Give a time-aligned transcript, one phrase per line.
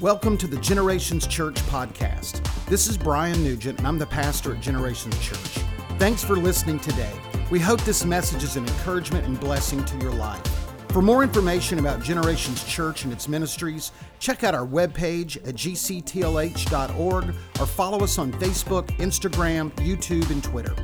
[0.00, 2.42] Welcome to the Generations Church podcast.
[2.66, 5.64] This is Brian Nugent, and I'm the pastor at Generations Church.
[6.00, 7.12] Thanks for listening today.
[7.48, 10.42] We hope this message is an encouragement and blessing to your life.
[10.88, 17.34] For more information about Generations Church and its ministries, check out our webpage at gctlh.org
[17.60, 20.74] or follow us on Facebook, Instagram, YouTube, and Twitter.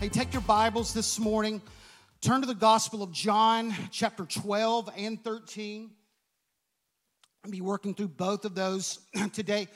[0.00, 1.62] Hey, take your Bibles this morning.
[2.20, 5.90] Turn to the Gospel of John, chapter 12 and 13.
[7.42, 8.98] I'll be working through both of those
[9.32, 9.66] today.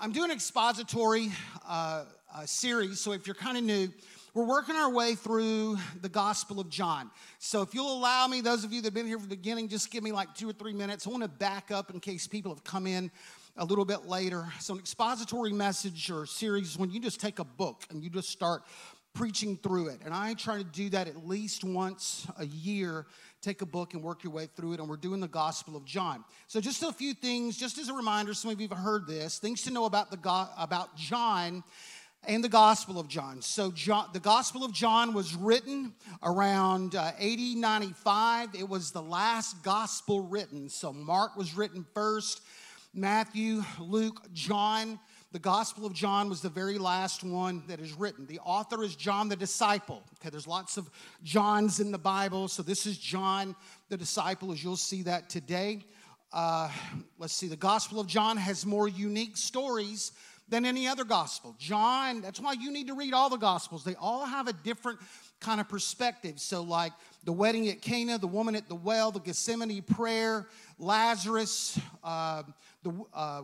[0.00, 1.32] I'm doing an expository
[1.68, 3.88] uh, uh, series, so if you're kind of new,
[4.34, 7.10] we're working our way through the Gospel of John.
[7.40, 9.66] So if you'll allow me, those of you that have been here from the beginning,
[9.66, 11.08] just give me like two or three minutes.
[11.08, 13.10] I want to back up in case people have come in
[13.56, 14.46] a little bit later.
[14.60, 18.10] So, an expository message or series is when you just take a book and you
[18.10, 18.62] just start
[19.12, 19.98] preaching through it.
[20.04, 23.06] And I try to do that at least once a year.
[23.40, 24.80] Take a book and work your way through it.
[24.80, 26.24] And we're doing the Gospel of John.
[26.48, 29.38] So, just a few things, just as a reminder, some of you have heard this,
[29.38, 31.62] things to know about, the about John
[32.26, 33.40] and the Gospel of John.
[33.40, 38.56] So, John, the Gospel of John was written around uh, 80, 95.
[38.58, 40.68] It was the last gospel written.
[40.68, 42.40] So, Mark was written first,
[42.92, 44.98] Matthew, Luke, John.
[45.30, 48.24] The Gospel of John was the very last one that is written.
[48.24, 50.02] The author is John the disciple.
[50.14, 50.88] Okay, there's lots of
[51.22, 53.54] Johns in the Bible, so this is John
[53.90, 55.84] the disciple, as you'll see that today.
[56.32, 56.70] Uh,
[57.18, 60.12] let's see, the Gospel of John has more unique stories
[60.48, 61.54] than any other gospel.
[61.58, 63.84] John, that's why you need to read all the gospels.
[63.84, 64.98] They all have a different
[65.40, 66.40] kind of perspective.
[66.40, 66.92] So, like
[67.24, 72.44] the wedding at Cana, the woman at the well, the Gethsemane prayer, Lazarus, uh,
[72.82, 73.42] the uh,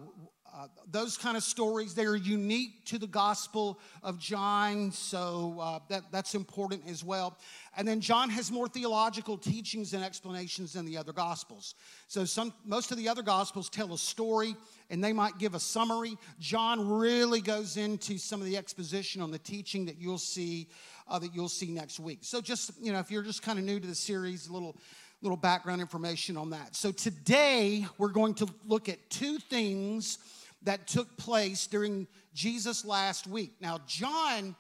[0.57, 5.81] uh, those kind of stories, they are unique to the Gospel of John, so uh,
[5.89, 7.37] that, that's important as well.
[7.77, 11.75] And then John has more theological teachings and explanations than the other Gospels.
[12.07, 14.55] So some, most of the other Gospels tell a story
[14.91, 16.17] and they might give a summary.
[16.39, 20.69] John really goes into some of the exposition on the teaching that you'll see
[21.09, 22.21] uh, that you'll see next week.
[22.23, 24.77] So just you know, if you're just kind of new to the series, a little
[25.21, 26.77] little background information on that.
[26.77, 30.19] So today we're going to look at two things
[30.65, 33.53] that took place during Jesus' last week.
[33.61, 34.57] Now, John,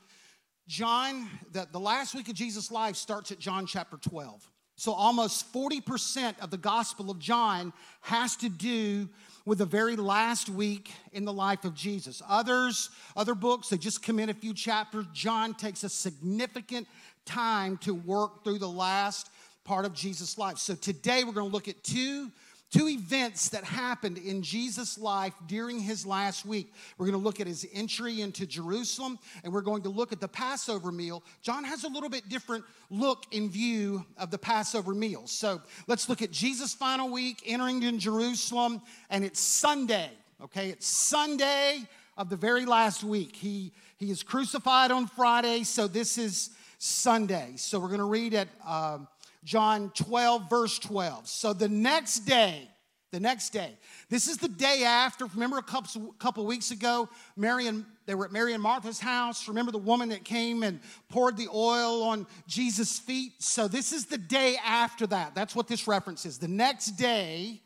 [0.68, 4.50] John, the, the last week of Jesus' life starts at John chapter 12.
[4.76, 9.08] So almost 40% of the Gospel of John has to do
[9.46, 12.22] with the very last week in the life of Jesus.
[12.28, 15.06] Others, other books, they just come in a few chapters.
[15.12, 16.88] John takes a significant
[17.24, 19.30] time to work through the last
[19.64, 20.58] part of Jesus' life.
[20.58, 22.30] So today we're going to look at two
[22.74, 26.74] two events that happened in Jesus' life during his last week.
[26.98, 30.20] We're going to look at his entry into Jerusalem and we're going to look at
[30.20, 31.22] the Passover meal.
[31.40, 35.22] John has a little bit different look in view of the Passover meal.
[35.26, 40.10] So let's look at Jesus' final week, entering in Jerusalem, and it's Sunday,
[40.42, 40.70] okay?
[40.70, 41.78] It's Sunday
[42.16, 43.36] of the very last week.
[43.36, 47.52] He, he is crucified on Friday, so this is Sunday.
[47.54, 48.48] So we're going to read at.
[48.66, 49.06] Um,
[49.44, 51.28] John 12, verse 12.
[51.28, 52.68] So the next day,
[53.12, 53.78] the next day,
[54.08, 55.26] this is the day after.
[55.26, 59.48] Remember a couple, couple weeks ago, Mary and they were at Mary and Martha's house.
[59.48, 63.32] Remember the woman that came and poured the oil on Jesus' feet?
[63.38, 65.34] So this is the day after that.
[65.34, 66.38] That's what this reference is.
[66.38, 67.62] The next day,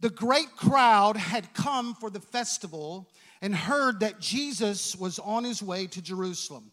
[0.00, 3.08] the great crowd had come for the festival
[3.40, 6.71] and heard that Jesus was on his way to Jerusalem.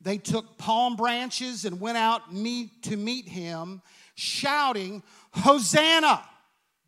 [0.00, 3.82] They took palm branches and went out meet, to meet him,
[4.14, 5.02] shouting,
[5.32, 6.24] Hosanna!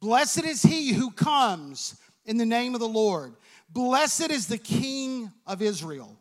[0.00, 3.34] Blessed is he who comes in the name of the Lord.
[3.70, 6.18] Blessed is the King of Israel.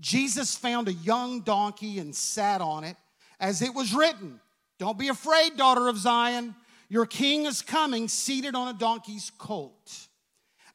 [0.00, 2.96] Jesus found a young donkey and sat on it,
[3.38, 4.40] as it was written
[4.78, 6.54] Don't be afraid, daughter of Zion.
[6.88, 10.08] Your king is coming, seated on a donkey's colt.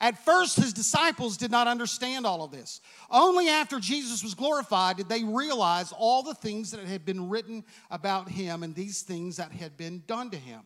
[0.02, 2.82] At first, his disciples did not understand all of this.
[3.10, 7.64] Only after Jesus was glorified did they realize all the things that had been written
[7.90, 10.62] about him and these things that had been done to him.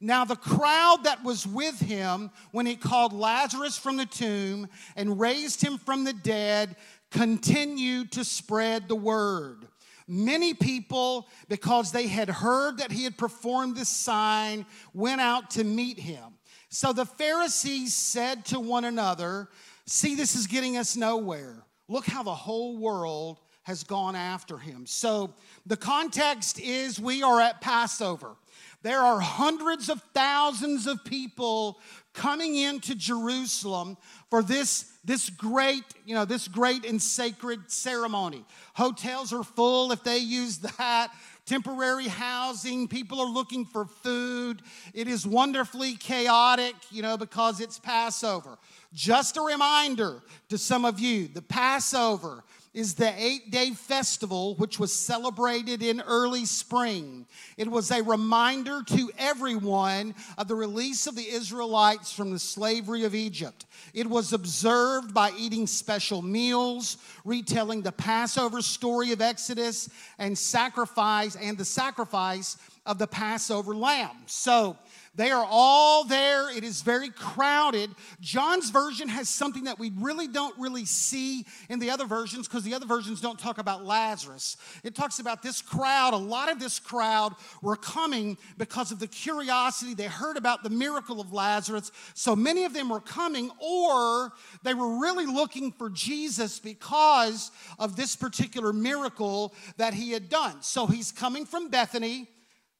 [0.00, 5.18] Now, the crowd that was with him when he called Lazarus from the tomb and
[5.18, 6.76] raised him from the dead
[7.10, 9.66] continued to spread the word.
[10.06, 14.64] Many people, because they had heard that he had performed this sign,
[14.94, 16.37] went out to meet him.
[16.68, 19.48] So the Pharisees said to one another,
[19.86, 21.64] See, this is getting us nowhere.
[21.88, 24.84] Look how the whole world has gone after him.
[24.84, 25.32] So
[25.64, 28.36] the context is we are at Passover.
[28.82, 31.80] There are hundreds of thousands of people
[32.12, 33.96] coming into Jerusalem
[34.30, 38.44] for this, this great, you know, this great and sacred ceremony.
[38.74, 41.08] Hotels are full if they use that
[41.48, 42.86] temporary housing.
[42.86, 44.60] People are looking for food.
[44.92, 48.58] It is wonderfully chaotic, you know, because it's Passover.
[48.92, 54.78] Just a reminder to some of you the Passover is the eight day festival which
[54.78, 57.26] was celebrated in early spring.
[57.56, 63.04] It was a reminder to everyone of the release of the Israelites from the slavery
[63.04, 63.66] of Egypt.
[63.94, 69.88] It was observed by eating special meals, retelling the Passover story of Exodus,
[70.18, 72.56] and sacrifice and the sacrifice
[72.86, 74.16] of the Passover lamb.
[74.26, 74.76] So,
[75.18, 76.48] they are all there.
[76.56, 77.90] It is very crowded.
[78.20, 82.62] John's version has something that we really don't really see in the other versions because
[82.62, 84.56] the other versions don't talk about Lazarus.
[84.84, 86.14] It talks about this crowd.
[86.14, 89.92] A lot of this crowd were coming because of the curiosity.
[89.92, 91.90] They heard about the miracle of Lazarus.
[92.14, 97.50] So many of them were coming, or they were really looking for Jesus because
[97.80, 100.62] of this particular miracle that he had done.
[100.62, 102.28] So he's coming from Bethany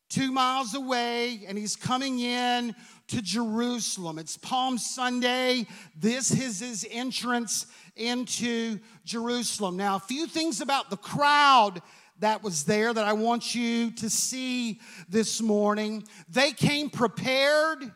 [0.08, 2.74] two miles away, and he's coming in
[3.08, 4.18] to Jerusalem.
[4.18, 5.66] It's Palm Sunday.
[5.96, 7.66] This is his entrance
[7.96, 9.76] into Jerusalem.
[9.76, 11.82] Now, a few things about the crowd
[12.20, 16.04] that was there that I want you to see this morning.
[16.28, 17.92] They came prepared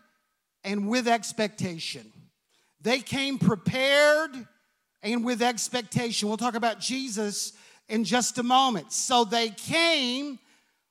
[0.65, 2.13] and with expectation.
[2.81, 4.31] They came prepared
[5.03, 6.29] and with expectation.
[6.29, 7.53] We'll talk about Jesus
[7.89, 8.93] in just a moment.
[8.93, 10.39] So they came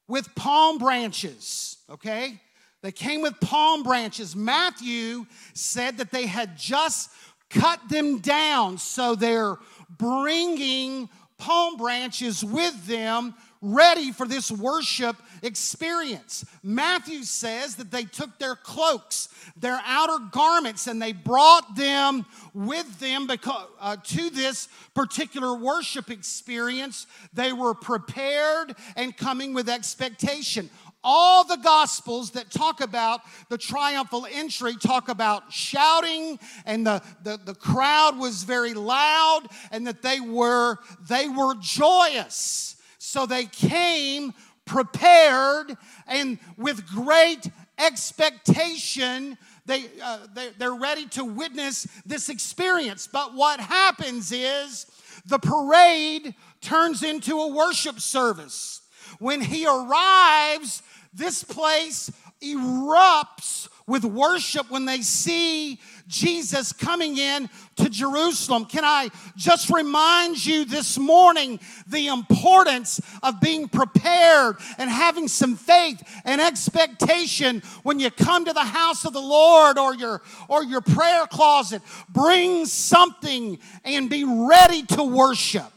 [0.08, 2.42] with palm branches, okay?
[2.82, 4.36] They came with palm branches.
[4.36, 7.10] Matthew said that they had just
[7.50, 9.58] cut them down, so they're
[9.98, 16.46] bringing palm branches with them ready for this worship experience.
[16.64, 23.00] Matthew says that they took their cloaks, their outer garments, and they brought them with
[23.00, 27.08] them because, uh, to this particular worship experience.
[27.34, 30.70] They were prepared and coming with expectation.
[31.04, 37.40] All the gospels that talk about the triumphal entry talk about shouting and the, the,
[37.44, 40.78] the crowd was very loud and that they were
[41.10, 44.32] they were joyous so they came
[44.64, 45.76] prepared
[46.08, 47.50] and with great
[47.80, 49.40] expectation.
[49.66, 53.10] They, uh, they, they're ready to witness this experience.
[53.12, 54.86] But what happens is
[55.26, 58.82] the parade turns into a worship service.
[59.18, 65.78] When he arrives, this place erupts with worship when they see
[66.08, 68.64] Jesus coming in to Jerusalem.
[68.64, 75.58] Can I just remind you this morning the importance of being prepared and having some
[75.58, 80.64] faith and expectation when you come to the house of the Lord or your or
[80.64, 81.82] your prayer closet.
[82.08, 85.74] Bring something and be ready to worship.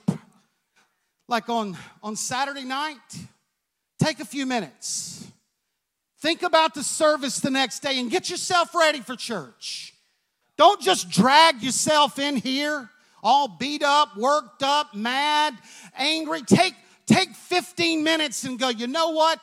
[1.27, 3.19] Like on on Saturday night,
[3.99, 5.24] take a few minutes
[6.25, 9.93] Think about the service the next day and get yourself ready for church.
[10.57, 12.89] Don't just drag yourself in here
[13.23, 15.55] all beat up, worked up, mad,
[15.95, 16.41] angry.
[16.41, 16.73] Take,
[17.05, 19.39] take 15 minutes and go, you know what?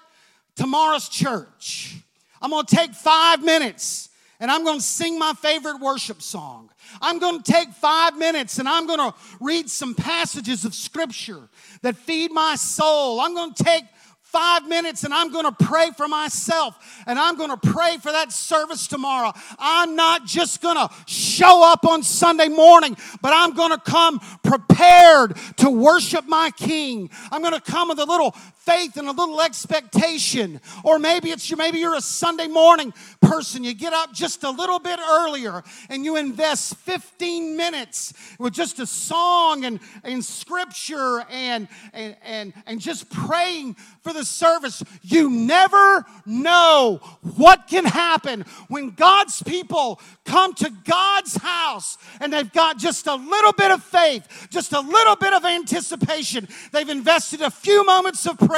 [0.56, 1.98] Tomorrow's church.
[2.42, 6.72] I'm gonna take five minutes and I'm gonna sing my favorite worship song.
[7.00, 11.48] I'm gonna take five minutes and I'm gonna read some passages of scripture
[11.84, 13.22] that feed my soul.
[13.22, 13.84] I'm gonna take
[14.32, 18.12] five minutes and I'm going to pray for myself and I'm going to pray for
[18.14, 19.34] that service tomorrow.
[19.60, 24.20] I'm not just going to show up on Sunday morning, but I'm going to come
[24.42, 27.10] prepared to worship my King.
[27.32, 28.34] I'm going to come with a little
[28.66, 30.62] faith and a little expectation.
[30.84, 33.64] Or maybe it's you, maybe you're a Sunday morning person.
[33.64, 38.80] You get up just a little bit earlier and you invest 15 minutes with just
[38.80, 44.84] a song and, and scripture and, and, and, and just praying for the service.
[45.02, 47.00] You never know
[47.38, 53.16] what can happen when God's people come to God's house and they've got just a
[53.16, 56.48] little bit of faith, just a little bit of anticipation.
[56.72, 58.51] They've invested a few moments of prayer.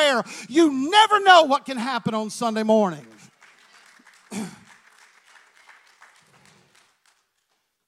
[0.49, 3.05] You never know what can happen on Sunday morning.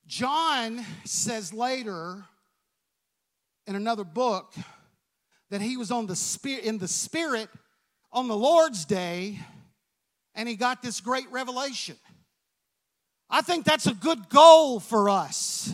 [0.07, 2.23] John says later
[3.67, 4.53] in another book
[5.49, 7.49] that he was on the spirit in the spirit
[8.11, 9.39] on the Lord's day
[10.35, 11.95] and he got this great revelation.
[13.29, 15.73] I think that's a good goal for us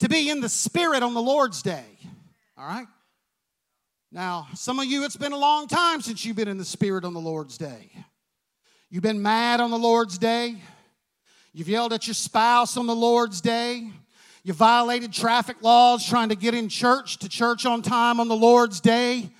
[0.00, 1.84] to be in the spirit on the Lord's day.
[2.58, 2.86] All right?
[4.14, 7.06] Now, some of you, it's been a long time since you've been in the Spirit
[7.06, 7.90] on the Lord's day.
[8.90, 10.56] You've been mad on the Lord's day.
[11.54, 13.88] You've yelled at your spouse on the Lord's day.
[14.44, 18.36] You violated traffic laws trying to get in church to church on time on the
[18.36, 19.30] Lord's day.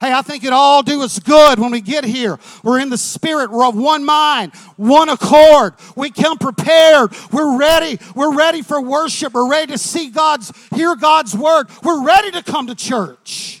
[0.00, 2.38] Hey, I think it all do us good when we get here.
[2.62, 3.50] We're in the spirit.
[3.50, 5.74] We're of one mind, one accord.
[5.96, 7.12] We come prepared.
[7.32, 7.98] We're ready.
[8.14, 9.34] We're ready for worship.
[9.34, 11.66] We're ready to see God's, hear God's word.
[11.82, 13.59] We're ready to come to church.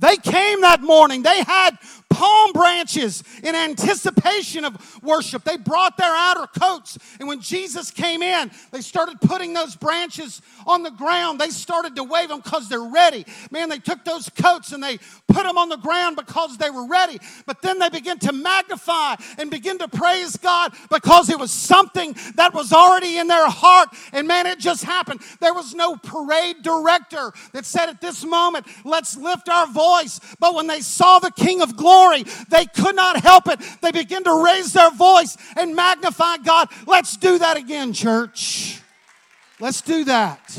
[0.00, 1.22] They came that morning.
[1.22, 1.78] They had
[2.10, 5.44] palm branches in anticipation of worship.
[5.44, 10.42] They brought their outer coats, and when Jesus came in, they started putting those branches
[10.66, 11.40] on the ground.
[11.40, 13.24] They started to wave them because they're ready.
[13.50, 14.98] Man, they took those coats and they
[15.28, 17.18] put them on the ground because they were ready.
[17.46, 22.14] But then they began to magnify and begin to praise God because it was something
[22.34, 23.88] that was already in their heart.
[24.12, 25.20] And man, it just happened.
[25.40, 30.20] There was no parade director that said at this moment, let's lift our voice.
[30.38, 32.24] But when they saw the King of Glory, glory.
[32.48, 33.60] They could not help it.
[33.80, 36.68] They begin to raise their voice and magnify God.
[36.86, 38.80] Let's do that again, church.
[39.58, 40.58] Let's do that.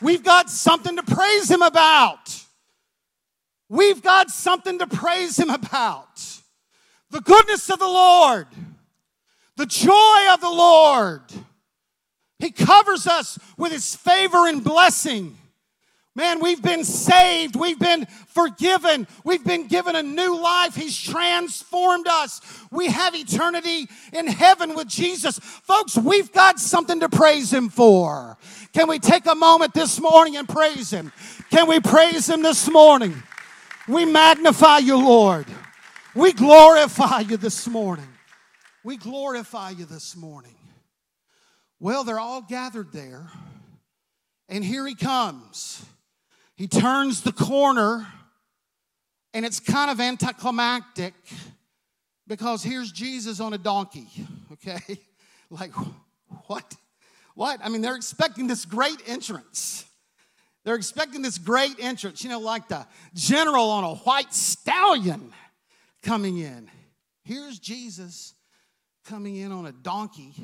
[0.00, 2.44] We've got something to praise Him about.
[3.68, 6.22] We've got something to praise Him about.
[7.10, 8.46] The goodness of the Lord,
[9.56, 11.22] the joy of the Lord.
[12.38, 15.38] He covers us with His favor and blessing.
[16.16, 17.56] Man, we've been saved.
[17.56, 19.06] We've been forgiven.
[19.22, 20.74] We've been given a new life.
[20.74, 22.40] He's transformed us.
[22.70, 25.38] We have eternity in heaven with Jesus.
[25.38, 28.38] Folks, we've got something to praise Him for.
[28.72, 31.12] Can we take a moment this morning and praise Him?
[31.50, 33.22] Can we praise Him this morning?
[33.86, 35.44] We magnify you, Lord.
[36.14, 38.08] We glorify you this morning.
[38.82, 40.56] We glorify you this morning.
[41.78, 43.30] Well, they're all gathered there,
[44.48, 45.84] and here He comes.
[46.56, 48.06] He turns the corner,
[49.34, 51.14] and it's kind of anticlimactic
[52.26, 54.08] because here's Jesus on a donkey,
[54.52, 54.80] okay?
[55.48, 55.70] Like,
[56.48, 56.74] what?
[57.36, 57.60] What?
[57.62, 59.84] I mean, they're expecting this great entrance.
[60.64, 62.84] They're expecting this great entrance, you know, like the
[63.14, 65.32] general on a white stallion
[66.02, 66.68] coming in.
[67.22, 68.34] Here's Jesus
[69.04, 70.34] coming in on a donkey,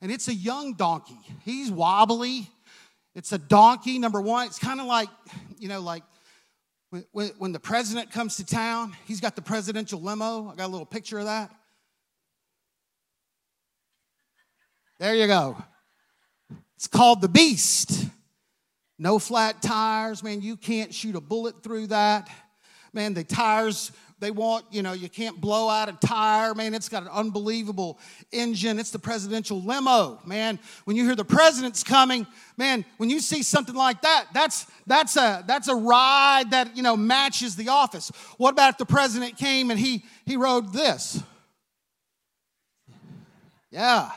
[0.00, 1.18] and it's a young donkey.
[1.44, 2.48] He's wobbly,
[3.14, 4.46] it's a donkey, number one.
[4.46, 5.08] It's kind of like,
[5.58, 6.02] you know, like
[7.12, 10.50] when, when the president comes to town, he's got the presidential limo.
[10.50, 11.50] I got a little picture of that.
[14.98, 15.56] There you go.
[16.76, 18.06] It's called the Beast.
[18.98, 20.42] No flat tires, man.
[20.42, 22.30] You can't shoot a bullet through that.
[22.92, 23.90] Man, the tires
[24.22, 26.54] they want, you know, you can't blow out a tire.
[26.54, 27.98] Man, it's got an unbelievable
[28.30, 28.78] engine.
[28.78, 30.60] It's the presidential limo, man.
[30.84, 35.16] When you hear the president's coming, man, when you see something like that, that's that's
[35.16, 38.12] a that's a ride that, you know, matches the office.
[38.38, 41.20] What about if the president came and he he rode this?
[43.72, 44.08] Yeah.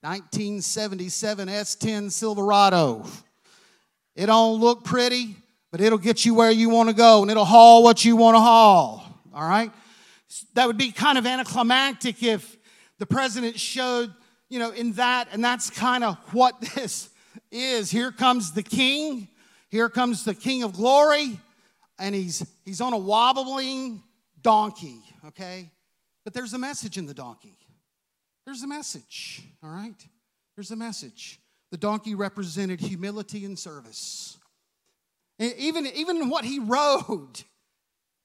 [0.00, 3.04] 1977 S10 Silverado.
[4.16, 5.36] It don't look pretty,
[5.70, 8.34] but it'll get you where you want to go and it'll haul what you want
[8.34, 9.01] to haul
[9.34, 9.70] all right?
[10.54, 12.56] That would be kind of anticlimactic if
[12.98, 14.12] the president showed,
[14.48, 17.10] you know, in that, and that's kind of what this
[17.50, 17.90] is.
[17.90, 19.28] Here comes the king,
[19.68, 21.38] here comes the king of glory,
[21.98, 24.02] and he's he's on a wobbling
[24.42, 25.70] donkey, okay?
[26.24, 27.56] But there's a message in the donkey.
[28.44, 30.06] There's a message, all right?
[30.56, 31.40] There's a message.
[31.70, 34.38] The donkey represented humility and service.
[35.38, 37.42] Even, even what he rode,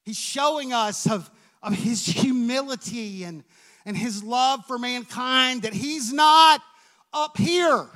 [0.08, 1.30] He's showing us of,
[1.62, 3.44] of his humility and,
[3.84, 6.62] and his love for mankind, that he's not
[7.12, 7.86] up here.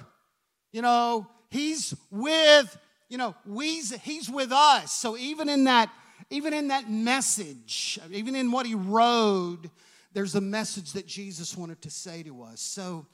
[0.73, 2.77] You know, he's with,
[3.09, 4.93] you know, we's, he's with us.
[4.93, 5.91] So even in that,
[6.29, 9.63] even in that message, even in what he wrote,
[10.13, 12.61] there's a message that Jesus wanted to say to us.
[12.61, 13.07] So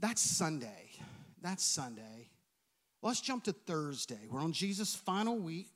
[0.00, 0.90] that's Sunday.
[1.40, 2.30] That's Sunday.
[3.00, 4.26] Let's jump to Thursday.
[4.28, 5.70] We're on Jesus' final week,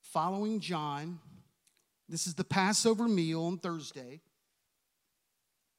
[0.00, 1.20] following John.
[2.08, 4.20] This is the Passover meal on Thursday.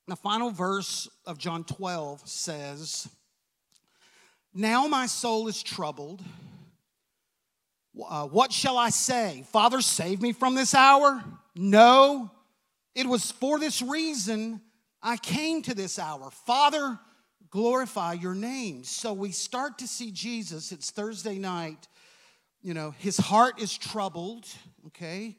[0.07, 3.07] The final verse of John 12 says,
[4.53, 6.21] Now my soul is troubled.
[8.07, 9.45] Uh, what shall I say?
[9.51, 11.23] Father, save me from this hour?
[11.55, 12.31] No,
[12.95, 14.61] it was for this reason
[15.01, 16.31] I came to this hour.
[16.31, 16.97] Father,
[17.49, 18.83] glorify your name.
[18.83, 20.71] So we start to see Jesus.
[20.71, 21.87] It's Thursday night.
[22.61, 24.47] You know, his heart is troubled,
[24.87, 25.37] okay?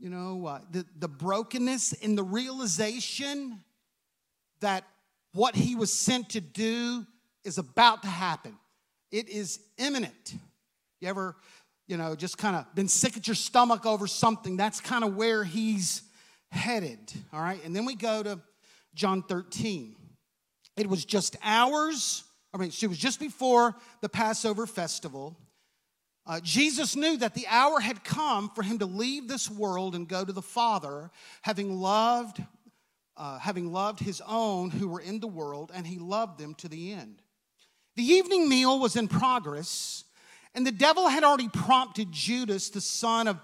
[0.00, 3.60] You know, uh, the, the brokenness in the realization
[4.60, 4.84] that
[5.32, 7.06] what he was sent to do
[7.44, 8.56] is about to happen.
[9.12, 10.34] It is imminent.
[11.00, 11.36] You ever,
[11.86, 14.56] you know, just kind of been sick at your stomach over something?
[14.56, 16.02] That's kind of where he's
[16.50, 16.98] headed,
[17.32, 17.62] all right?
[17.64, 18.40] And then we go to
[18.94, 19.96] John 13.
[20.76, 25.36] It was just hours, I mean, it was just before the Passover festival.
[26.26, 30.06] Uh, Jesus knew that the hour had come for him to leave this world and
[30.06, 31.10] go to the Father,
[31.42, 32.42] having loved,
[33.16, 36.68] uh, having loved his own who were in the world, and he loved them to
[36.68, 37.22] the end.
[37.96, 40.04] The evening meal was in progress,
[40.54, 43.38] and the devil had already prompted Judas, the son of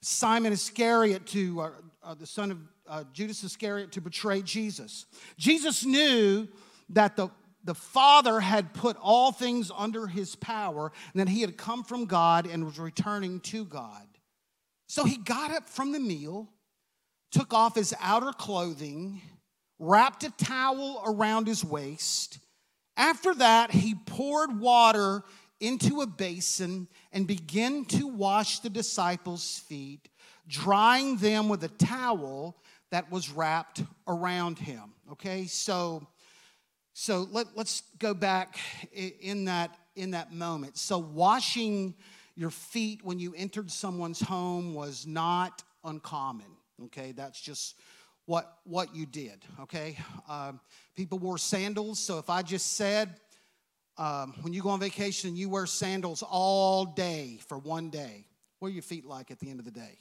[0.00, 1.70] Simon Iscariot, to uh,
[2.02, 5.06] uh the son of uh, Judas Iscariot, to betray Jesus.
[5.36, 6.46] Jesus knew
[6.90, 7.30] that the
[7.68, 12.06] the Father had put all things under his power, and that he had come from
[12.06, 14.06] God and was returning to God.
[14.86, 16.48] So he got up from the meal,
[17.30, 19.20] took off his outer clothing,
[19.78, 22.38] wrapped a towel around his waist.
[22.96, 25.22] After that, he poured water
[25.60, 30.08] into a basin and began to wash the disciples' feet,
[30.48, 32.56] drying them with a towel
[32.90, 34.94] that was wrapped around him.
[35.12, 36.06] Okay, so
[37.00, 38.58] so let, us go back
[38.92, 40.76] in that, in that moment.
[40.76, 41.94] So, washing
[42.34, 46.48] your feet when you entered someone's home was not uncommon.
[46.86, 47.76] Okay, that's just
[48.26, 49.44] what, what you did.
[49.60, 49.96] Okay,
[50.28, 50.58] um,
[50.96, 52.00] people wore sandals.
[52.00, 53.14] So, if I just said,
[53.96, 58.26] um, when you go on vacation you wear sandals all day for one day,
[58.58, 59.98] what are your feet like at the end of the day?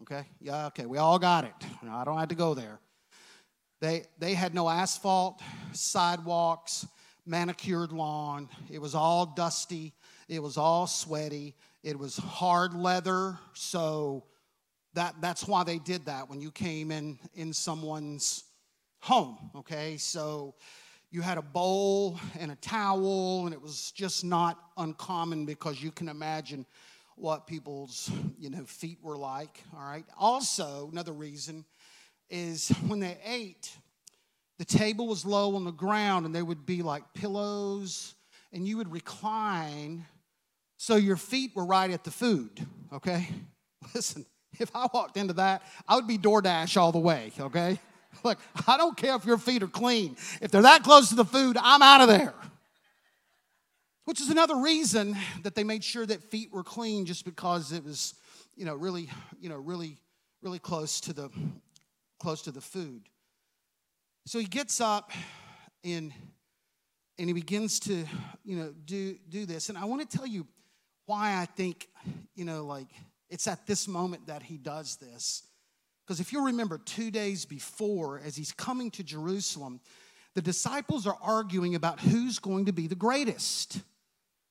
[0.00, 1.52] Okay, yeah, okay, we all got it.
[1.90, 2.80] I don't have to go there.
[3.80, 5.40] They, they had no asphalt,
[5.72, 6.86] sidewalks,
[7.24, 8.48] manicured lawn.
[8.70, 9.94] It was all dusty.
[10.28, 11.54] It was all sweaty.
[11.82, 13.38] It was hard leather.
[13.54, 14.24] So
[14.94, 18.44] that, that's why they did that when you came in in someone's
[19.00, 19.38] home.
[19.56, 20.54] Okay, so
[21.10, 25.90] you had a bowl and a towel, and it was just not uncommon because you
[25.90, 26.66] can imagine
[27.16, 29.62] what people's you know feet were like.
[29.74, 30.04] All right.
[30.18, 31.64] Also, another reason
[32.30, 33.70] is when they ate,
[34.58, 38.14] the table was low on the ground and there would be like pillows,
[38.52, 40.06] and you would recline
[40.76, 43.28] so your feet were right at the food, okay?
[43.94, 44.24] Listen,
[44.58, 47.78] if I walked into that, I would be DoorDash all the way, okay?
[48.24, 50.16] Look, I don't care if your feet are clean.
[50.40, 52.34] If they're that close to the food, I'm out of there.
[54.06, 57.84] Which is another reason that they made sure that feet were clean just because it
[57.84, 58.14] was,
[58.56, 59.98] you know, really, you know, really,
[60.42, 61.30] really close to the
[62.20, 63.08] close to the food.
[64.26, 65.10] So he gets up
[65.82, 66.12] and
[67.18, 68.06] and he begins to,
[68.44, 69.68] you know, do do this.
[69.68, 70.46] And I want to tell you
[71.04, 71.88] why I think,
[72.34, 72.86] you know, like
[73.28, 75.42] it's at this moment that he does this.
[76.06, 79.80] Because if you remember 2 days before as he's coming to Jerusalem,
[80.34, 83.80] the disciples are arguing about who's going to be the greatest.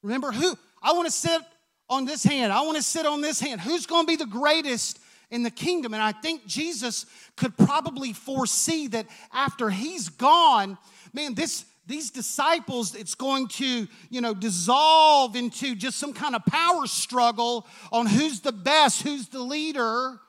[0.04, 0.56] Remember who?
[0.82, 1.42] I want to sit
[1.90, 2.54] on this hand.
[2.54, 3.62] I want to sit on this hand.
[3.62, 5.00] Who's going to be the greatest
[5.32, 5.94] in the kingdom.
[5.94, 10.78] And I think Jesus could probably foresee that after he's gone,
[11.14, 16.46] man, this these disciples it's going to you know dissolve into just some kind of
[16.46, 20.20] power struggle on who's the best who's the leader.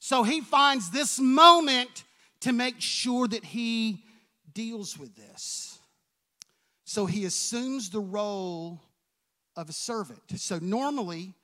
[0.00, 2.04] So he finds this moment
[2.40, 4.02] to make sure that he
[4.52, 5.78] deals with this.
[6.84, 8.80] So he assumes the role
[9.56, 10.20] of a servant.
[10.36, 11.34] So normally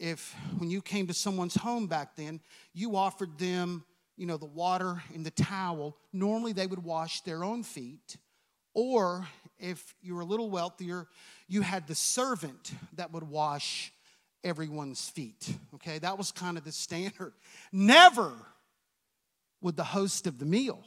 [0.00, 2.40] if when you came to someone's home back then,
[2.72, 3.84] you offered them,
[4.16, 8.16] you know, the water and the towel, normally they would wash their own feet.
[8.72, 9.26] Or
[9.58, 11.06] if you were a little wealthier,
[11.48, 13.92] you had the servant that would wash
[14.42, 15.54] everyone's feet.
[15.74, 17.34] Okay, that was kind of the standard.
[17.72, 18.32] Never
[19.60, 20.82] would the host of the meal,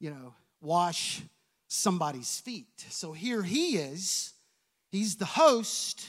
[0.00, 1.22] you know, wash
[1.68, 2.86] somebody's feet.
[2.88, 4.32] So here he is,
[4.90, 6.08] he's the host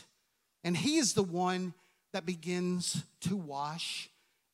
[0.64, 1.74] and he is the one
[2.14, 4.10] that begins to wash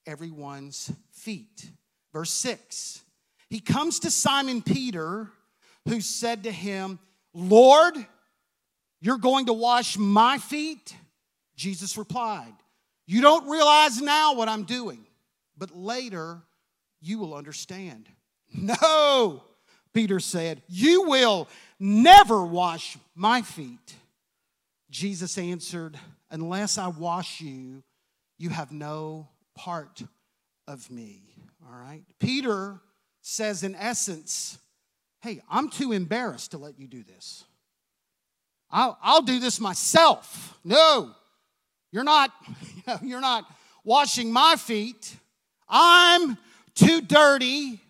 [0.05, 1.69] everyone's feet.
[2.13, 3.01] Verse 6
[3.49, 5.29] He comes to Simon Peter,
[5.87, 6.99] who said to him,
[7.33, 7.95] Lord,
[9.01, 10.95] you're going to wash my feet?
[11.55, 12.53] Jesus replied,
[13.05, 15.05] You don't realize now what I'm doing,
[15.57, 16.41] but later
[17.01, 18.09] you will understand.
[18.57, 19.43] No,
[19.93, 23.95] Peter said, You will never wash my feet.
[24.95, 25.99] Jesus answered,
[26.31, 27.83] Unless I wash you,
[28.37, 30.01] you have no part
[30.69, 31.35] of me.
[31.67, 32.03] All right?
[32.17, 32.79] Peter
[33.21, 34.57] says, in essence,
[35.19, 37.43] Hey, I'm too embarrassed to let you do this.
[38.71, 40.57] I'll, I'll do this myself.
[40.63, 41.11] No,
[41.91, 42.31] you're not,
[43.03, 43.43] you're not
[43.83, 45.13] washing my feet.
[45.67, 46.37] I'm
[46.73, 47.81] too dirty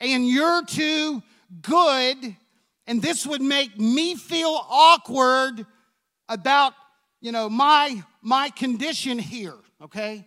[0.00, 1.22] and you're too
[1.62, 2.36] good,
[2.86, 5.64] and this would make me feel awkward
[6.32, 6.72] about,
[7.20, 10.24] you know, my my condition here, okay?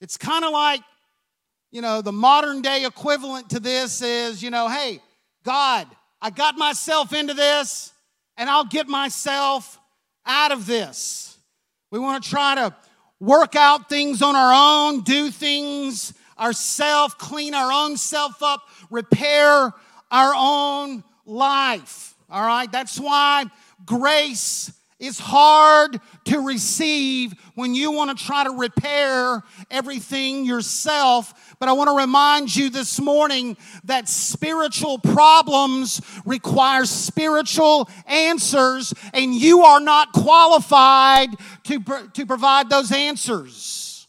[0.00, 0.80] It's kind of like,
[1.70, 5.00] you know, the modern day equivalent to this is, you know, hey,
[5.44, 5.86] God,
[6.20, 7.92] I got myself into this
[8.36, 9.78] and I'll get myself
[10.26, 11.38] out of this.
[11.90, 12.74] We want to try to
[13.18, 19.72] work out things on our own, do things ourselves, clean our own self up, repair
[20.10, 22.14] our own life.
[22.30, 22.70] All right?
[22.70, 23.44] That's why
[23.84, 31.56] grace is hard to receive when you want to try to repair everything yourself.
[31.58, 39.34] But I want to remind you this morning that spiritual problems require spiritual answers, and
[39.34, 41.30] you are not qualified
[41.64, 41.80] to,
[42.12, 44.06] to provide those answers.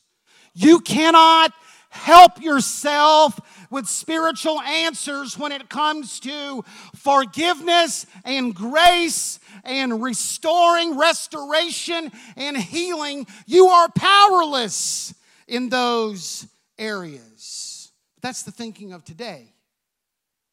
[0.53, 1.53] You cannot
[1.89, 3.39] help yourself
[3.71, 13.25] with spiritual answers when it comes to forgiveness and grace and restoring, restoration, and healing.
[13.47, 15.15] You are powerless
[15.47, 16.45] in those
[16.77, 17.91] areas.
[18.21, 19.53] That's the thinking of today.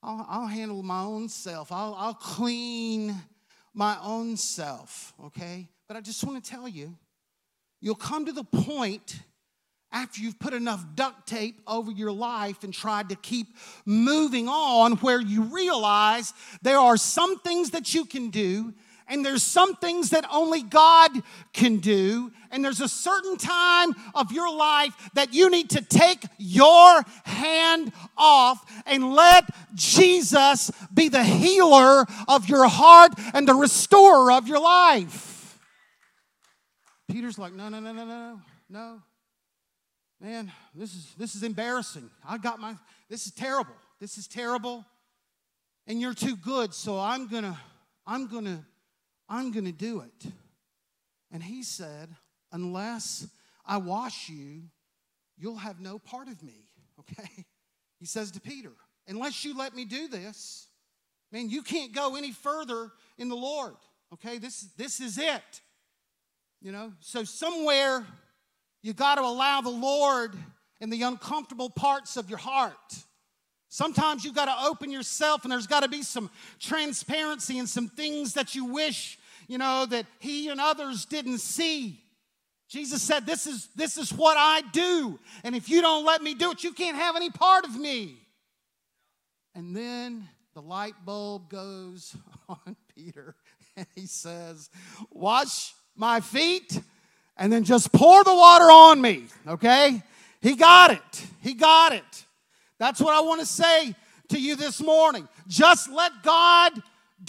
[0.03, 3.15] I'll, I'll handle my own self, I'll, I'll clean
[3.75, 5.69] my own self, okay?
[5.87, 6.97] But I just want to tell you,
[7.81, 9.21] you'll come to the point
[9.91, 13.49] after you've put enough duct tape over your life and tried to keep
[13.87, 18.75] moving on, where you realize there are some things that you can do,
[19.11, 21.11] and there's some things that only God
[21.55, 26.23] can do, and there's a certain time of your life that you need to take
[26.37, 34.31] your hand off and let Jesus be the healer of your heart and the restorer
[34.33, 35.59] of your life.
[37.11, 39.03] Peter's like, no, no, no, no, no, no
[40.21, 42.11] man, this is this is embarrassing.
[42.27, 42.75] I got my
[43.09, 43.75] this is terrible.
[44.01, 44.85] This is terrible.
[45.87, 47.57] And you're too good, so I'm to
[48.07, 48.65] I'm to
[49.29, 50.33] I'm to do it.
[51.31, 52.09] And he said,
[52.53, 53.27] unless
[53.65, 54.63] I wash you,
[55.37, 56.69] you'll have no part of me,
[57.01, 57.45] okay?
[57.99, 58.73] He says to Peter,
[59.07, 60.69] unless you let me do this,
[61.33, 63.75] man, you can't go any further in the Lord,
[64.15, 64.39] okay?
[64.39, 65.61] This, this is it.
[66.61, 68.07] You know, so somewhere
[68.83, 70.37] you got to allow the Lord
[70.81, 72.75] in the uncomfortable parts of your heart.
[73.69, 77.89] Sometimes you got to open yourself and there's got to be some transparency and some
[77.89, 82.01] things that you wish, you know, that he and others didn't see.
[82.69, 85.19] Jesus said, This is, this is what I do.
[85.45, 88.17] And if you don't let me do it, you can't have any part of me.
[89.55, 92.17] And then the light bulb goes
[92.49, 93.35] on Peter
[93.77, 94.71] and he says,
[95.11, 96.81] Wash my feet
[97.39, 100.03] and then just pour the water on me, okay?
[100.41, 101.27] He got it.
[101.43, 102.27] He got it.
[102.79, 103.95] That's what I want to say
[104.29, 105.29] to you this morning.
[105.47, 106.73] Just let God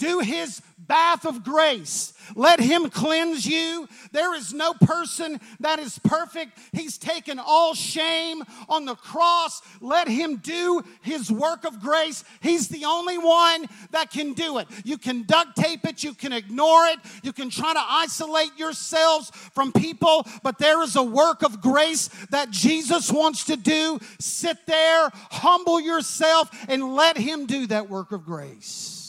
[0.00, 2.14] do his bath of grace.
[2.34, 3.86] Let him cleanse you.
[4.12, 6.58] There is no person that is perfect.
[6.72, 9.62] He's taken all shame on the cross.
[9.80, 12.24] Let him do his work of grace.
[12.40, 14.68] He's the only one that can do it.
[14.84, 19.30] You can duct tape it, you can ignore it, you can try to isolate yourselves
[19.52, 24.00] from people, but there is a work of grace that Jesus wants to do.
[24.18, 28.99] Sit there, humble yourself, and let him do that work of grace.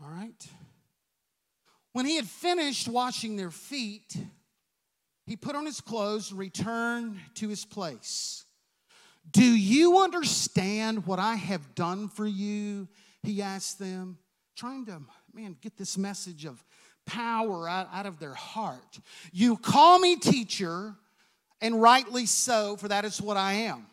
[0.00, 0.46] All right?
[1.92, 4.16] When he had finished washing their feet,
[5.26, 8.44] he put on his clothes and returned to his place.
[9.30, 12.88] Do you understand what I have done for you?
[13.22, 14.18] He asked them,
[14.56, 15.02] trying to,
[15.34, 16.64] man, get this message of
[17.04, 19.00] power out, out of their heart.
[19.32, 20.94] You call me teacher,
[21.60, 23.86] and rightly so, for that is what I am.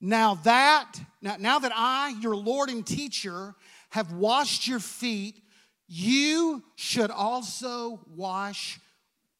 [0.00, 3.54] Now that, now, now that I, your Lord and teacher,
[3.96, 5.42] have washed your feet,
[5.88, 8.78] you should also wash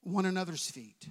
[0.01, 1.07] one another's feet.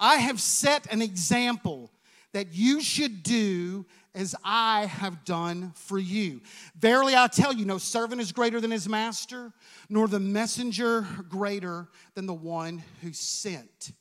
[0.00, 1.92] I have set an example
[2.32, 6.40] that you should do as I have done for you.
[6.74, 9.52] Verily, I tell you, no servant is greater than his master,
[9.90, 13.92] nor the messenger greater than the one who sent.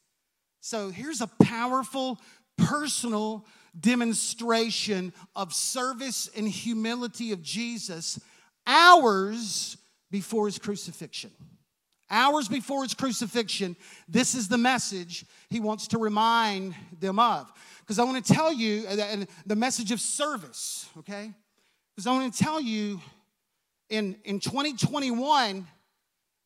[0.62, 2.22] So here's a powerful,
[2.58, 3.46] personal
[3.78, 8.22] demonstration of service and humility of Jesus
[8.66, 9.78] hours
[10.12, 11.32] before his crucifixion.
[12.10, 13.76] Hours before his crucifixion,
[14.08, 17.52] this is the message he wants to remind them of.
[17.80, 21.32] Because I want to tell you uh, the message of service, okay?
[21.96, 23.02] Because I want to tell you
[23.90, 25.68] in, in 2021,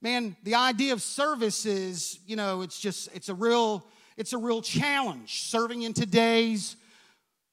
[0.01, 4.37] man, the idea of service is, you know, it's just, it's a real, it's a
[4.37, 6.75] real challenge serving in today's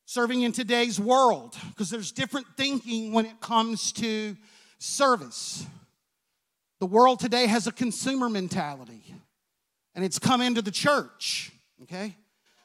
[0.08, 4.36] serving in today's world because there's different thinking when it comes to
[4.78, 5.66] service.
[6.80, 9.14] The world today has a consumer mentality,
[9.94, 12.16] and it's come into the church, okay?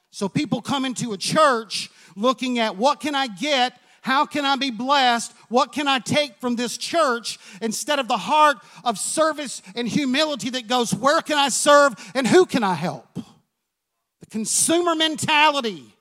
[0.09, 3.73] So people come into a church looking at what can I get?
[4.01, 5.31] how can I be blessed?
[5.47, 10.49] What can I take from this church instead of the heart of service and humility
[10.51, 13.13] that goes, where can I serve and who can I help?
[13.13, 15.95] The consumer mentality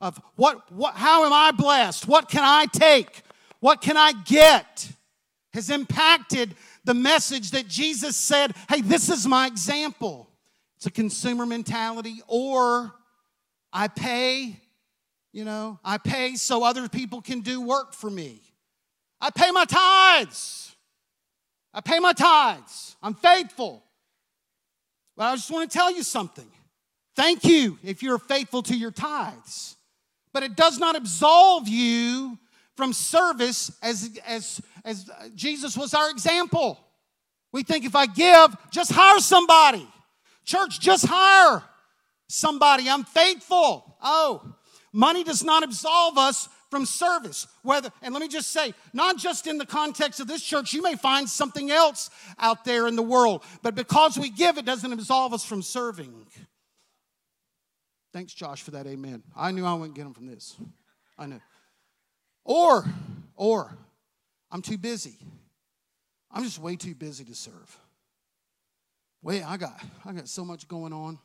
[0.00, 2.08] of what, what how am I blessed?
[2.08, 3.22] What can I take?
[3.60, 4.88] What can I get?
[5.54, 10.28] Has impacted the message that Jesus said, hey, this is my example.
[10.76, 12.92] It's a consumer mentality, or
[13.72, 14.56] I pay,
[15.32, 18.42] you know, I pay so other people can do work for me.
[19.20, 20.74] I pay my tithes.
[21.72, 22.96] I pay my tithes.
[23.00, 23.84] I'm faithful.
[25.16, 26.50] But I just want to tell you something.
[27.14, 29.76] Thank you if you're faithful to your tithes.
[30.32, 32.38] But it does not absolve you
[32.76, 36.78] from service as, as, as Jesus was our example.
[37.52, 39.86] We think if I give, just hire somebody.
[40.44, 41.62] Church, just hire
[42.28, 42.88] somebody.
[42.88, 43.96] I'm faithful.
[44.02, 44.54] Oh,
[44.92, 47.46] money does not absolve us from service.
[47.62, 50.82] Whether, and let me just say, not just in the context of this church, you
[50.82, 54.92] may find something else out there in the world, but because we give, it doesn't
[54.92, 56.26] absolve us from serving.
[58.12, 59.22] Thanks, Josh, for that amen.
[59.36, 60.56] I knew I wouldn't get him from this.
[61.16, 61.40] I knew.
[62.44, 62.84] Or,
[63.36, 63.76] or,
[64.50, 65.16] I'm too busy.
[66.30, 67.78] I'm just way too busy to serve.
[69.22, 71.18] Wait, I got I got so much going on,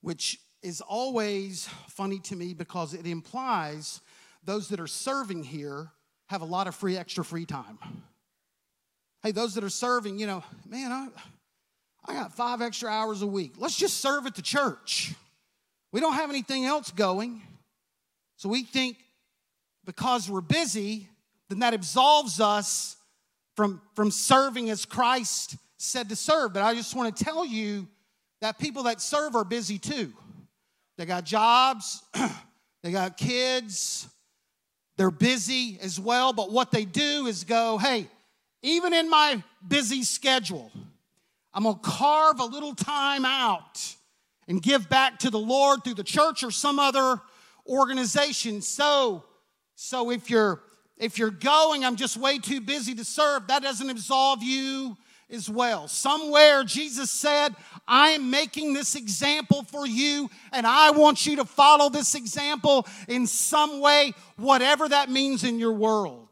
[0.00, 4.00] which is always funny to me because it implies
[4.44, 5.90] those that are serving here
[6.26, 7.78] have a lot of free extra free time.
[9.22, 11.08] Hey, those that are serving, you know, man, I,
[12.06, 13.54] I got five extra hours a week.
[13.58, 15.14] Let's just serve at the church.
[15.92, 17.42] We don't have anything else going.
[18.36, 18.96] So we think
[19.84, 21.08] because we're busy,
[21.48, 22.96] then that absolves us
[23.56, 26.52] from, from serving as Christ said to serve.
[26.52, 27.88] But I just want to tell you
[28.40, 30.12] that people that serve are busy too.
[30.98, 32.02] They got jobs,
[32.82, 34.08] they got kids,
[34.96, 36.32] they're busy as well.
[36.32, 38.06] But what they do is go, hey,
[38.62, 40.70] even in my busy schedule,
[41.52, 43.96] I'm gonna carve a little time out
[44.48, 47.20] and give back to the Lord through the church or some other
[47.66, 48.60] organization.
[48.60, 49.24] So
[49.74, 50.62] so if you're
[50.98, 54.96] if you're going, I'm just way too busy to serve, that doesn't absolve you
[55.32, 55.88] as well.
[55.88, 57.56] Somewhere Jesus said,
[57.88, 62.86] I am making this example for you, and I want you to follow this example
[63.08, 66.28] in some way, whatever that means in your world.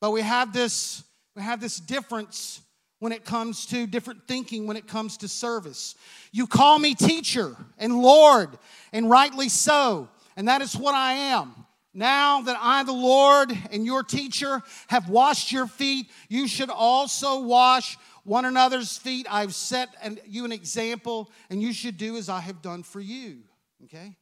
[0.00, 1.02] But we have this,
[1.34, 2.60] we have this difference
[3.00, 5.94] when it comes to different thinking when it comes to service.
[6.30, 8.50] You call me teacher and Lord,
[8.92, 11.63] and rightly so, and that is what I am.
[11.94, 17.40] Now that I, the Lord and your teacher, have washed your feet, you should also
[17.40, 19.28] wash one another's feet.
[19.30, 19.88] I've set
[20.26, 23.42] you an example, and you should do as I have done for you.
[23.84, 24.16] Okay?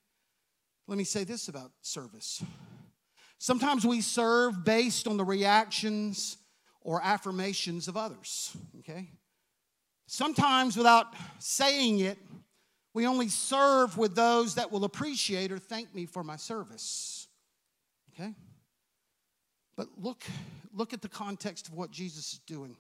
[0.86, 2.44] Let me say this about service.
[3.38, 6.36] Sometimes we serve based on the reactions
[6.82, 8.54] or affirmations of others.
[8.80, 9.08] Okay?
[10.06, 11.06] Sometimes without
[11.38, 12.18] saying it,
[12.92, 17.11] we only serve with those that will appreciate or thank me for my service.
[18.14, 18.34] Okay?
[19.76, 20.24] But look,
[20.72, 22.76] look at the context of what Jesus is doing.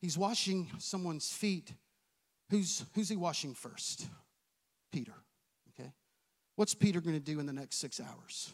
[0.00, 1.72] He's washing someone's feet.
[2.50, 4.06] Who's, who's he washing first?
[4.92, 5.12] Peter.
[5.78, 5.92] Okay?
[6.56, 8.52] What's Peter going to do in the next six hours?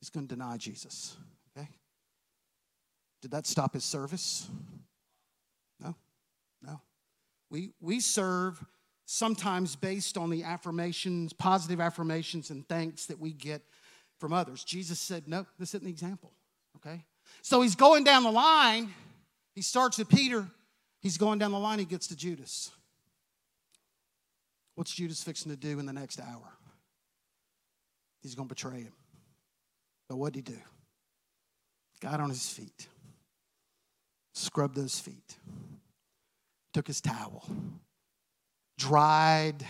[0.00, 1.16] He's going to deny Jesus.
[1.56, 1.68] Okay?
[3.20, 4.48] Did that stop his service?
[5.80, 5.94] No.
[6.62, 6.80] No.
[7.50, 8.64] We, we serve
[9.06, 13.62] sometimes based on the affirmations, positive affirmations and thanks that we get
[14.18, 14.64] from others.
[14.64, 16.32] Jesus said, No, this isn't the example.
[16.76, 17.04] Okay?
[17.42, 18.92] So he's going down the line.
[19.54, 20.46] He starts with Peter.
[21.00, 21.78] He's going down the line.
[21.78, 22.70] He gets to Judas.
[24.74, 26.52] What's Judas fixing to do in the next hour?
[28.22, 28.92] He's going to betray him.
[30.08, 30.60] But what did he do?
[32.00, 32.86] Got on his feet,
[34.32, 35.36] scrubbed those feet,
[36.72, 37.44] took his towel,
[38.78, 39.66] dried,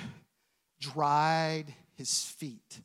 [0.78, 2.80] dried his feet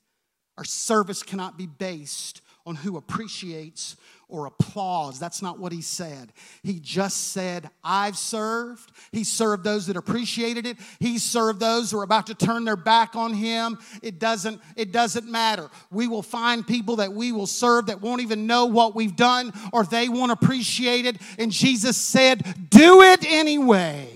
[0.57, 3.97] our service cannot be based on who appreciates
[4.29, 5.19] or applauds.
[5.19, 6.31] That's not what he said.
[6.63, 8.91] He just said, I've served.
[9.11, 10.77] He served those that appreciated it.
[10.99, 13.77] He served those who are about to turn their back on him.
[14.01, 15.69] It doesn't, it doesn't matter.
[15.91, 19.53] We will find people that we will serve that won't even know what we've done
[19.71, 21.17] or they won't appreciate it.
[21.37, 24.09] And Jesus said, Do it anyway.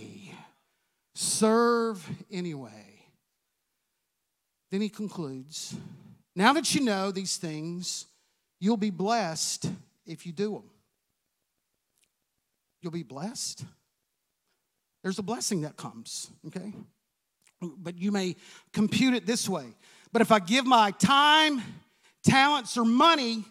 [1.13, 2.71] Serve anyway.
[4.71, 5.75] Then he concludes.
[6.37, 8.05] Now that you know these things,
[8.59, 9.71] you'll be blessed
[10.05, 10.69] if you do them.
[12.79, 13.65] You'll be blessed.
[15.01, 16.75] There's a blessing that comes, okay?
[17.59, 18.35] But you may
[18.71, 19.65] compute it this way.
[20.11, 21.59] But if I give my time,
[22.23, 23.43] talents, or money,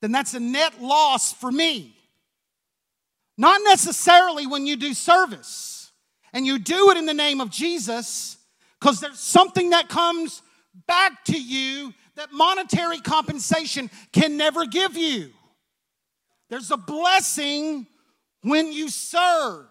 [0.00, 1.94] then that's a net loss for me.
[3.36, 5.92] Not necessarily when you do service
[6.32, 8.38] and you do it in the name of Jesus,
[8.80, 10.40] because there's something that comes
[10.86, 15.30] back to you that monetary compensation can never give you.
[16.50, 17.86] There's a blessing
[18.42, 19.66] when you serve.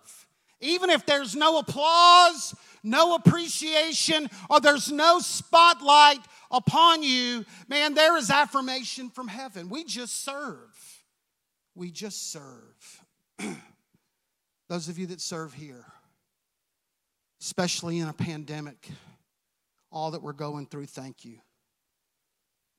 [0.59, 8.17] Even if there's no applause, no appreciation, or there's no spotlight upon you, man, there
[8.17, 9.69] is affirmation from heaven.
[9.69, 11.03] We just serve.
[11.75, 13.05] We just serve.
[14.69, 15.85] Those of you that serve here,
[17.41, 18.89] especially in a pandemic,
[19.91, 21.37] all that we're going through, thank you.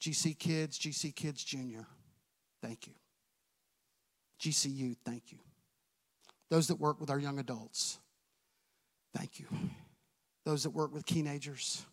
[0.00, 1.86] GC Kids, GC Kids Junior,
[2.62, 2.94] thank you.
[4.40, 5.38] GCU, thank you.
[6.48, 7.98] Those that work with our young adults,
[9.14, 9.46] thank you.
[10.44, 11.84] Those that work with teenagers,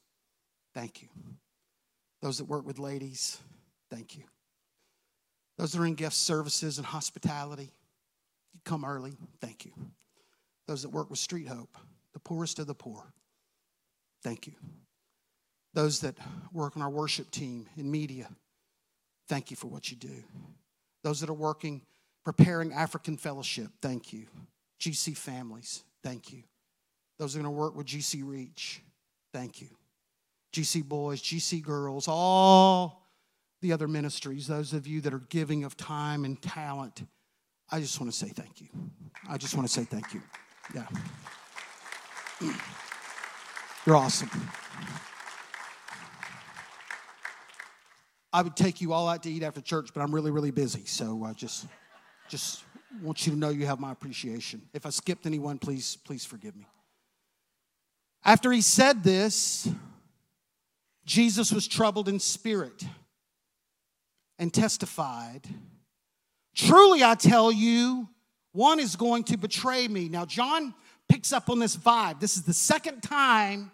[0.73, 1.09] thank you.
[2.21, 3.39] Those that work with ladies,
[3.91, 4.23] thank you.
[5.57, 7.71] Those that are in guest services and hospitality,
[8.53, 9.73] you come early, thank you.
[10.67, 11.77] Those that work with Street Hope,
[12.13, 13.03] the poorest of the poor,
[14.23, 14.53] thank you.
[15.73, 16.15] Those that
[16.51, 18.29] work on our worship team in media,
[19.27, 20.23] thank you for what you do.
[21.03, 21.81] Those that are working
[22.23, 24.25] preparing African Fellowship, thank you.
[24.81, 26.43] GC Families, thank you.
[27.19, 28.81] Those are going to work with GC Reach,
[29.33, 29.69] thank you.
[30.53, 33.07] GC Boys, GC Girls, all
[33.61, 37.03] the other ministries, those of you that are giving of time and talent,
[37.71, 38.67] I just want to say thank you.
[39.29, 40.21] I just want to say thank you.
[40.75, 40.87] Yeah.
[43.85, 44.29] You're awesome.
[48.37, 50.85] I would take you all out to eat after church, but I'm really, really busy.
[50.85, 51.65] So uh, just.
[52.29, 52.63] Just
[53.01, 54.61] want you to know you have my appreciation.
[54.73, 56.67] If I skipped anyone, please, please forgive me.
[58.25, 59.69] After he said this,
[61.05, 62.83] Jesus was troubled in spirit
[64.37, 65.47] and testified,
[66.53, 68.09] Truly I tell you,
[68.51, 70.09] one is going to betray me.
[70.09, 70.73] Now, John
[71.07, 72.19] picks up on this vibe.
[72.19, 73.71] This is the second time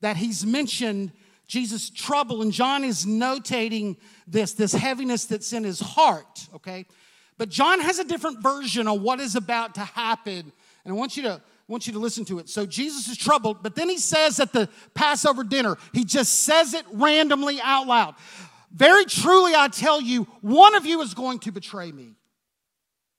[0.00, 1.12] that he's mentioned
[1.46, 6.86] Jesus' trouble, and John is notating this, this heaviness that's in his heart, okay?
[7.38, 10.52] But John has a different version of what is about to happen.
[10.84, 12.48] And I want you to, want you to listen to it.
[12.48, 16.74] So Jesus is troubled, but then he says at the Passover dinner, he just says
[16.74, 18.14] it randomly out loud.
[18.72, 22.14] Very truly, I tell you, one of you is going to betray me.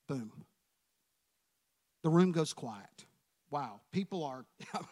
[0.08, 0.32] Boom.
[2.02, 3.04] The room goes quiet.
[3.50, 4.44] Wow, people are,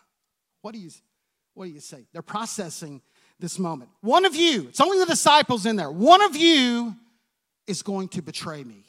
[0.62, 0.90] what do you,
[1.54, 2.06] what do you say?
[2.12, 3.02] They're processing
[3.42, 3.90] this moment.
[4.00, 6.94] One of you, it's only the disciples in there, one of you
[7.66, 8.84] is going to betray me.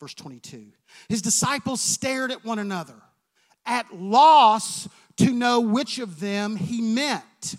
[0.00, 0.66] Verse 22.
[1.08, 3.00] His disciples stared at one another,
[3.64, 7.56] at loss to know which of them he meant.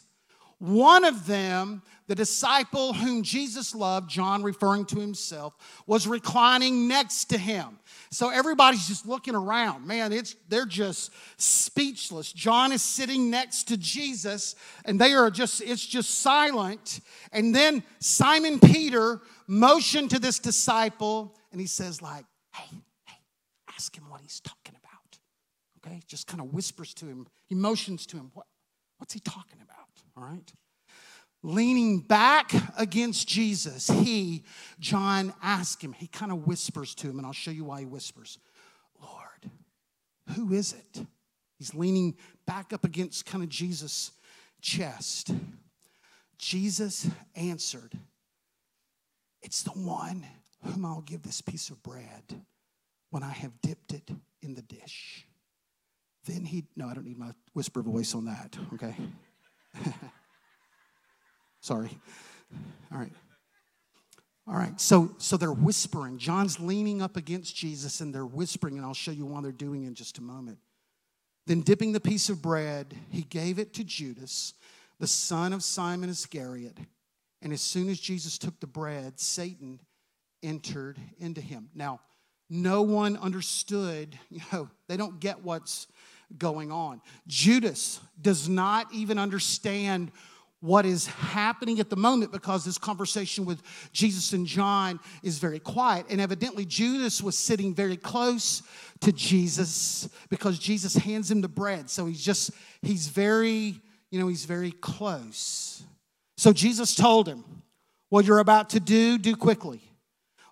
[0.60, 5.54] One of them, the disciple whom Jesus loved, John referring to himself,
[5.88, 7.80] was reclining next to him.
[8.13, 9.88] So everybody's just looking around.
[9.88, 12.32] Man, it's they're just speechless.
[12.32, 16.99] John is sitting next to Jesus and they are just it's just silent.
[17.32, 23.17] And then Simon Peter motioned to this disciple and he says like, hey, hey,
[23.76, 25.19] ask him what he's talking about.
[25.78, 26.02] Okay?
[26.08, 28.45] Just kind of whispers to him, he motions to him, what,
[28.97, 29.88] what's he talking about?
[30.15, 30.54] All right?
[31.45, 34.43] Leaning back against Jesus, he,
[34.79, 37.86] John, asks him, he kind of whispers to him, and I'll show you why he
[37.86, 38.39] whispers,
[39.01, 39.51] Lord,
[40.38, 41.06] who is it?
[41.60, 42.15] He's leaning
[42.47, 44.12] back up against kind of Jesus'
[44.62, 45.32] chest.
[46.38, 47.97] Jesus answered,
[49.41, 50.25] It's the one
[50.63, 52.41] whom I'll give this piece of bread
[53.10, 54.10] when I have dipped it
[54.41, 55.27] in the dish.
[56.25, 58.95] Then he, no, I don't need my whisper voice on that, okay?
[61.63, 61.97] Sorry.
[62.91, 63.12] All right.
[64.45, 66.17] All right, so so they're whispering.
[66.17, 69.86] John's leaning up against Jesus and they're whispering, and I'll show you why they're doing
[69.86, 70.58] in just a moment.
[71.47, 74.56] Then, dipping the piece of bread, he gave it to Judas,
[74.99, 76.78] the son of Simon Iscariot.
[77.41, 79.80] And as soon as Jesus took the bread, Satan
[80.41, 81.69] entered into him.
[81.73, 82.02] Now,
[82.49, 85.88] no one understood, you know, they don't get what's
[86.38, 87.02] going on.
[87.26, 90.11] Judas does not even understand
[90.64, 93.61] what is happening at the moment because this conversation with
[93.91, 96.05] Jesus and John is very quiet.
[96.09, 98.64] And evidently, Judas was sitting very close
[99.01, 101.89] to Jesus because Jesus hands him the bread.
[101.89, 102.51] So he's just,
[102.82, 103.76] he's very,
[104.09, 105.84] you know, he's very close.
[106.38, 107.43] So Jesus told him,
[108.07, 109.82] What you're about to do, do quickly.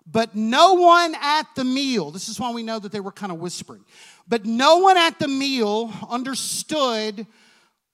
[0.06, 3.32] But no one at the meal, this is why we know that they were kind
[3.32, 3.82] of whispering,
[4.28, 7.26] but no one at the meal understood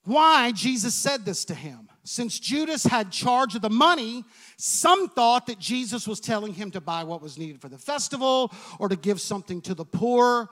[0.03, 1.88] why Jesus said this to him.
[2.09, 4.25] Since Judas had charge of the money,
[4.57, 8.51] some thought that Jesus was telling him to buy what was needed for the festival
[8.79, 10.49] or to give something to the poor.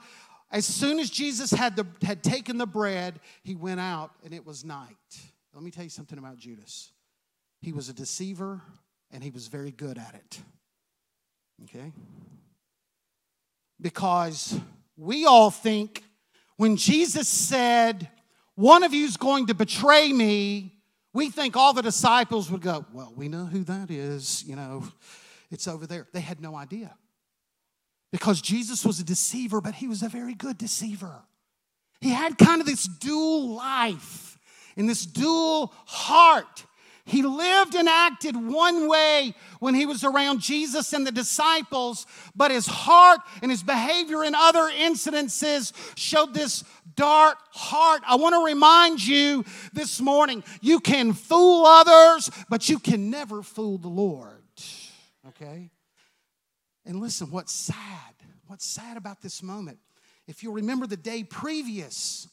[0.52, 4.46] As soon as Jesus had, the, had taken the bread, he went out and it
[4.46, 4.96] was night.
[5.52, 6.92] Let me tell you something about Judas.
[7.60, 8.62] He was a deceiver
[9.10, 10.40] and he was very good at it.
[11.64, 11.92] Okay?
[13.80, 14.60] Because
[14.96, 16.04] we all think
[16.56, 18.08] when Jesus said,
[18.54, 20.77] One of you is going to betray me,
[21.18, 24.44] we think all the disciples would go, Well, we know who that is.
[24.46, 24.84] You know,
[25.50, 26.06] it's over there.
[26.12, 26.94] They had no idea.
[28.12, 31.24] Because Jesus was a deceiver, but he was a very good deceiver.
[32.00, 34.38] He had kind of this dual life
[34.76, 36.64] and this dual heart.
[37.04, 42.06] He lived and acted one way when he was around Jesus and the disciples,
[42.36, 46.62] but his heart and his behavior in other incidences showed this
[46.98, 48.02] dark heart.
[48.06, 53.42] I want to remind you this morning you can fool others, but you can never
[53.42, 54.42] fool the Lord.
[55.28, 55.70] Okay?
[56.84, 58.14] And listen, what's sad,
[58.48, 59.78] what's sad about this moment,
[60.26, 62.28] if you remember the day previous,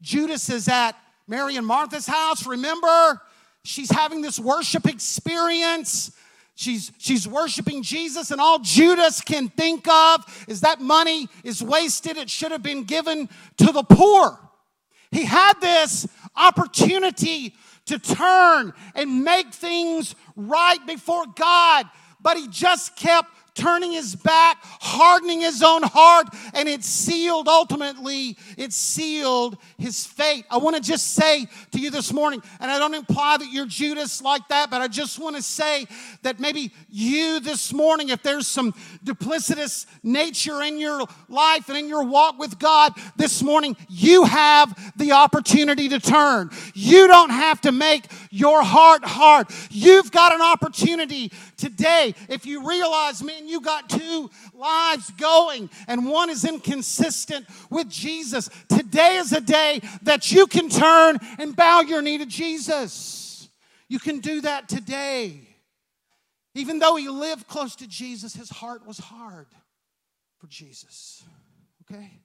[0.00, 0.92] Judas is at
[1.26, 3.20] Mary and Martha's house, remember?
[3.64, 6.12] she's having this worship experience.
[6.56, 12.16] She's, she's worshiping Jesus, and all Judas can think of is that money is wasted.
[12.16, 13.28] It should have been given
[13.58, 14.38] to the poor.
[15.10, 17.54] He had this opportunity
[17.86, 21.86] to turn and make things right before God,
[22.20, 28.36] but he just kept turning his back, hardening his own heart, and it sealed ultimately,
[28.56, 30.44] it sealed his fate.
[30.50, 33.66] I want to just say to you this morning, and I don't imply that you're
[33.66, 35.86] Judas like that, but I just want to say
[36.22, 38.72] that maybe you this morning, if there's some
[39.04, 44.92] duplicitous nature in your life and in your walk with God this morning, you have
[44.96, 46.50] the opportunity to turn.
[46.74, 49.46] You don't have to make your heart hard.
[49.70, 52.14] You've got an opportunity today.
[52.28, 58.48] If you realize, man, you got two lives going, and one is inconsistent with Jesus.
[58.68, 63.48] Today is a day that you can turn and bow your knee to Jesus.
[63.88, 65.40] You can do that today.
[66.54, 69.46] Even though he lived close to Jesus, his heart was hard
[70.38, 71.22] for Jesus.
[71.82, 72.20] Okay?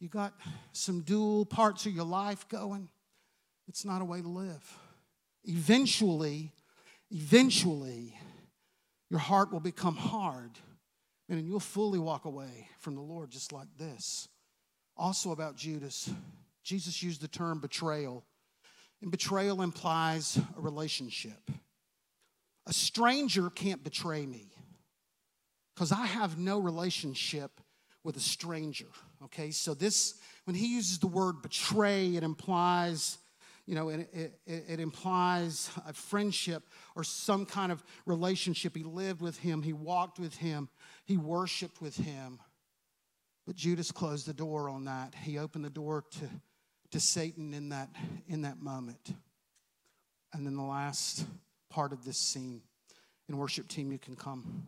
[0.00, 0.34] You got
[0.72, 2.88] some dual parts of your life going.
[3.68, 4.78] It's not a way to live.
[5.44, 6.52] Eventually,
[7.10, 8.16] eventually,
[9.10, 10.52] your heart will become hard,
[11.28, 14.28] and you'll fully walk away from the Lord just like this.
[14.96, 16.10] Also, about Judas,
[16.62, 18.24] Jesus used the term betrayal,
[19.02, 21.50] and betrayal implies a relationship.
[22.66, 24.52] A stranger can't betray me
[25.74, 27.60] because I have no relationship
[28.04, 28.86] with a stranger.
[29.24, 33.18] Okay, so this, when he uses the word betray, it implies
[33.70, 36.64] you know, it, it, it, implies a friendship
[36.96, 38.76] or some kind of relationship.
[38.76, 40.68] He lived with him, he walked with him,
[41.04, 42.40] he worshiped with him.
[43.46, 45.14] But Judas closed the door on that.
[45.14, 46.28] He opened the door to,
[46.90, 47.90] to Satan in that,
[48.26, 49.14] in that moment.
[50.32, 51.24] And then the last
[51.70, 52.62] part of this scene,
[53.28, 54.66] and worship team, you can come.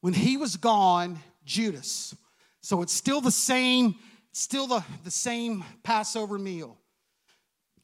[0.00, 2.16] When he was gone, Judas,
[2.62, 3.96] so it's still the same,
[4.32, 6.78] still the, the same Passover meal.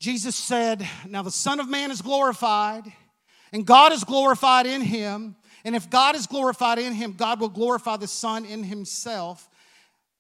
[0.03, 2.93] Jesus said, Now the Son of Man is glorified,
[3.53, 5.37] and God is glorified in him.
[5.65, 9.49] And if God is glorified in him, God will glorify the Son in himself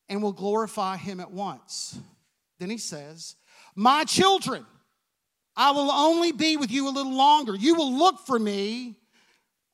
[0.09, 1.99] and will glorify him at once.
[2.61, 3.35] Then he says,
[3.74, 4.64] My children,
[5.57, 7.57] I will only be with you a little longer.
[7.57, 9.01] You will look for me,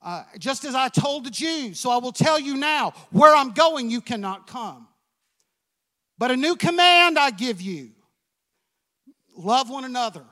[0.00, 1.80] uh, just as I told the Jews.
[1.80, 4.88] So I will tell you now, where I'm going, you cannot come.
[6.16, 7.90] But a new command I give you
[9.38, 10.24] Love one another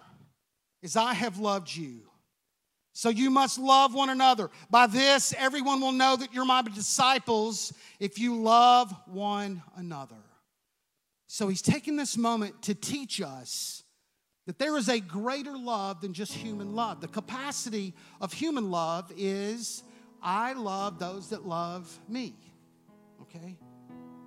[0.82, 2.00] as I have loved you.
[2.92, 4.50] So you must love one another.
[4.68, 10.16] By this, everyone will know that you're my disciples if you love one another.
[11.28, 13.84] So he's taking this moment to teach us
[14.46, 17.00] that there is a greater love than just human love.
[17.00, 19.84] The capacity of human love is
[20.20, 22.34] I love those that love me.
[23.22, 23.56] Okay?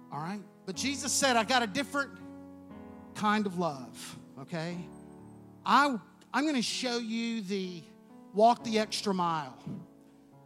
[0.09, 0.41] All right?
[0.65, 2.11] But Jesus said, I got a different
[3.15, 4.77] kind of love okay?
[5.65, 5.97] I,
[6.33, 7.81] I'm going to show you the
[8.33, 9.57] walk the extra mile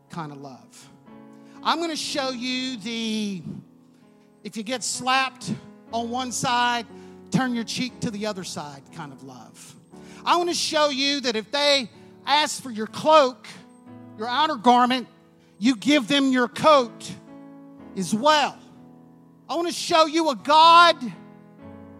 [0.09, 0.89] kind of love.
[1.63, 3.41] I'm going to show you the,
[4.43, 5.53] if you get slapped
[5.91, 6.85] on one side,
[7.31, 9.75] turn your cheek to the other side kind of love.
[10.25, 11.89] I want to show you that if they
[12.25, 13.47] ask for your cloak,
[14.17, 15.07] your outer garment,
[15.57, 17.11] you give them your coat
[17.95, 18.57] as well.
[19.49, 20.95] I want to show you a God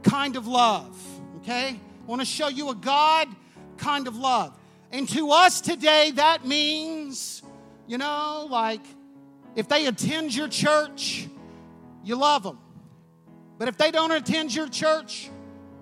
[0.03, 1.12] kind of love
[1.43, 1.69] okay?
[1.69, 3.27] I want to show you a God
[3.77, 4.57] kind of love.
[4.91, 7.43] And to us today, that means,
[7.87, 8.81] you know, like
[9.55, 11.27] if they attend your church,
[12.03, 12.59] you love them.
[13.57, 15.29] But if they don't attend your church,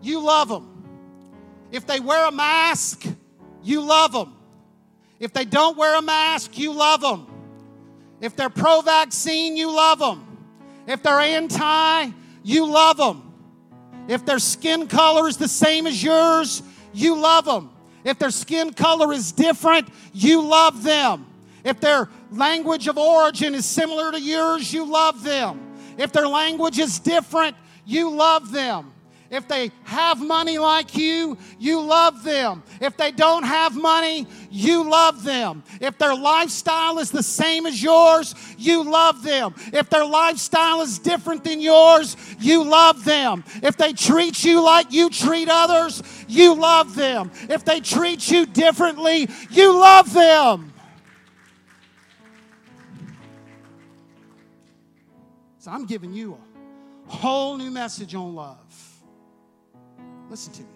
[0.01, 0.67] you love them.
[1.71, 3.05] If they wear a mask,
[3.63, 4.35] you love them.
[5.19, 7.27] If they don't wear a mask, you love them.
[8.19, 10.37] If they're pro vaccine, you love them.
[10.87, 12.09] If they're anti,
[12.43, 13.30] you love them.
[14.11, 17.69] If their skin color is the same as yours, you love them.
[18.03, 21.25] If their skin color is different, you love them.
[21.63, 25.61] If their language of origin is similar to yours, you love them.
[25.97, 27.55] If their language is different,
[27.85, 28.91] you love them.
[29.31, 32.63] If they have money like you, you love them.
[32.81, 35.63] If they don't have money, you love them.
[35.79, 39.55] If their lifestyle is the same as yours, you love them.
[39.71, 43.45] If their lifestyle is different than yours, you love them.
[43.63, 47.31] If they treat you like you treat others, you love them.
[47.49, 50.73] If they treat you differently, you love them.
[55.59, 56.37] So I'm giving you
[57.07, 58.60] a whole new message on love.
[60.31, 60.67] Listen to me.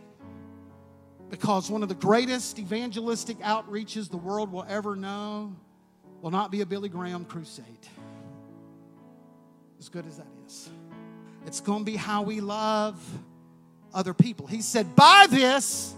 [1.30, 5.56] Because one of the greatest evangelistic outreaches the world will ever know
[6.22, 7.66] will not be a Billy Graham crusade.
[9.80, 10.70] As good as that is,
[11.46, 13.02] it's going to be how we love
[13.94, 14.46] other people.
[14.46, 15.94] He said, By this,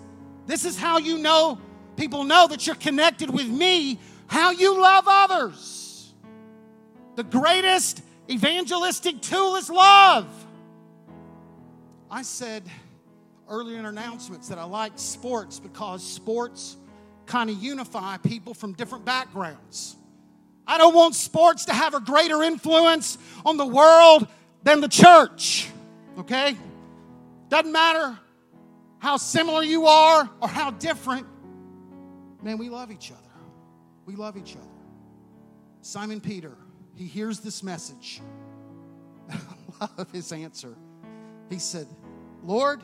[0.45, 1.57] this is how you know,
[1.95, 6.13] people know that you're connected with me, how you love others.
[7.15, 10.27] The greatest evangelistic tool is love.
[12.11, 12.63] I said,
[13.49, 16.77] earlier in announcements that I like sports because sports
[17.25, 19.95] kind of unify people from different backgrounds.
[20.65, 24.27] I don't want sports to have a greater influence on the world
[24.63, 25.69] than the church,
[26.19, 26.57] okay?
[27.49, 28.17] Doesn't matter
[28.99, 31.25] how similar you are or how different,
[32.41, 33.21] man, we love each other.
[34.05, 34.67] We love each other.
[35.81, 36.57] Simon Peter,
[36.95, 38.21] he hears this message.
[39.29, 40.75] I love his answer.
[41.49, 41.87] He said,
[42.43, 42.81] Lord,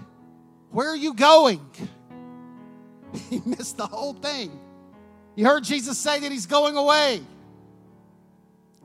[0.74, 1.62] where are you going?
[3.30, 4.60] He missed the whole thing.
[5.36, 7.22] You heard Jesus say that he's going away.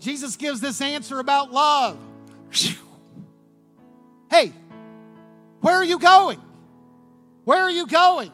[0.01, 1.99] Jesus gives this answer about love.
[4.31, 4.53] Hey,
[5.63, 6.39] where are you going?
[7.45, 8.31] Where are you going?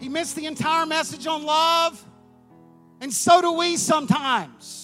[0.00, 2.04] He missed the entire message on love,
[3.00, 4.79] and so do we sometimes.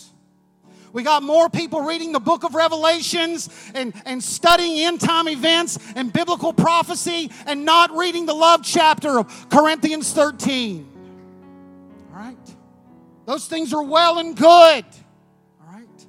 [0.92, 5.78] We got more people reading the book of Revelations and, and studying end time events
[5.94, 10.88] and biblical prophecy and not reading the love chapter of Corinthians 13.
[12.12, 12.36] All right?
[13.26, 14.84] Those things are well and good.
[15.60, 16.06] All right?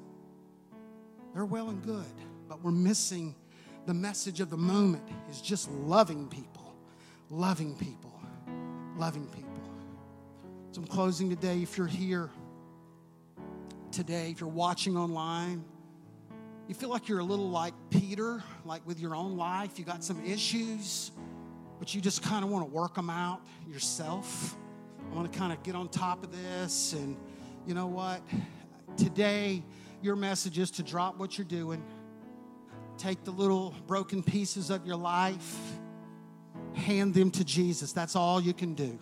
[1.34, 2.06] They're well and good,
[2.48, 3.36] but we're missing
[3.88, 6.76] the message of the moment is just loving people,
[7.30, 8.20] loving people,
[8.98, 9.48] loving people.
[10.74, 11.62] So I'm closing today.
[11.62, 12.30] If you're here,
[13.92, 15.64] today, if you're watching online,
[16.68, 20.04] you feel like you're a little like Peter, like with your own life, you got
[20.04, 21.12] some issues,
[21.80, 24.58] but you just kind of want to work them out yourself.
[25.10, 26.94] I want to kind of get on top of this.
[26.94, 27.16] And
[27.66, 28.22] you know what?
[28.98, 29.64] Today,
[30.02, 31.84] your message is to drop what you're doing,
[32.98, 35.58] take the little broken pieces of your life,
[36.74, 37.94] hand them to Jesus.
[37.94, 39.00] That's all you can do.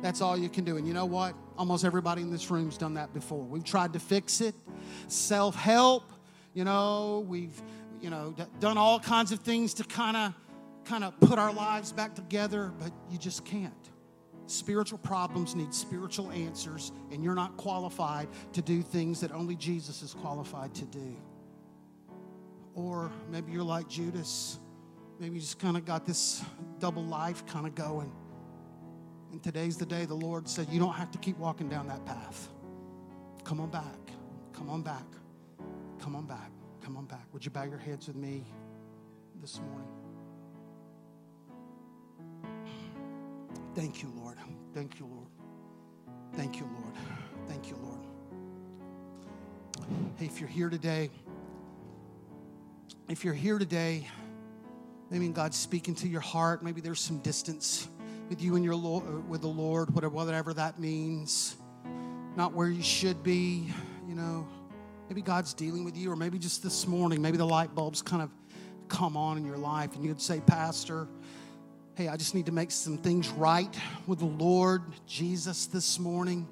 [0.00, 0.76] That's all you can do.
[0.76, 1.34] And you know what?
[1.60, 3.44] Almost everybody in this room's done that before.
[3.44, 4.54] We've tried to fix it,
[5.08, 6.10] self help.
[6.54, 7.60] You know, we've
[8.00, 10.34] you know d- done all kinds of things to kind of
[10.86, 13.90] kind of put our lives back together, but you just can't.
[14.46, 20.00] Spiritual problems need spiritual answers, and you're not qualified to do things that only Jesus
[20.00, 21.14] is qualified to do.
[22.74, 24.58] Or maybe you're like Judas.
[25.18, 26.42] Maybe you just kind of got this
[26.78, 28.10] double life kind of going.
[29.32, 32.04] And today's the day the Lord said, You don't have to keep walking down that
[32.04, 32.48] path.
[33.44, 33.84] Come on back.
[34.52, 35.06] Come on back.
[36.00, 36.50] Come on back.
[36.82, 37.26] Come on back.
[37.32, 38.44] Would you bow your heads with me
[39.40, 39.88] this morning?
[43.74, 44.36] Thank you, Lord.
[44.74, 45.28] Thank you, Lord.
[46.34, 46.94] Thank you, Lord.
[47.48, 48.00] Thank you, Lord.
[50.16, 51.10] Hey, if you're here today,
[53.08, 54.08] if you're here today,
[55.10, 57.88] maybe God's speaking to your heart, maybe there's some distance
[58.30, 61.56] with you and your Lord, uh, with the Lord, whatever, whatever that means.
[62.36, 63.70] Not where you should be,
[64.08, 64.46] you know.
[65.08, 68.22] Maybe God's dealing with you, or maybe just this morning, maybe the light bulbs kind
[68.22, 68.30] of
[68.88, 71.08] come on in your life, and you'd say, Pastor,
[71.96, 73.76] hey, I just need to make some things right
[74.06, 76.48] with the Lord Jesus this morning.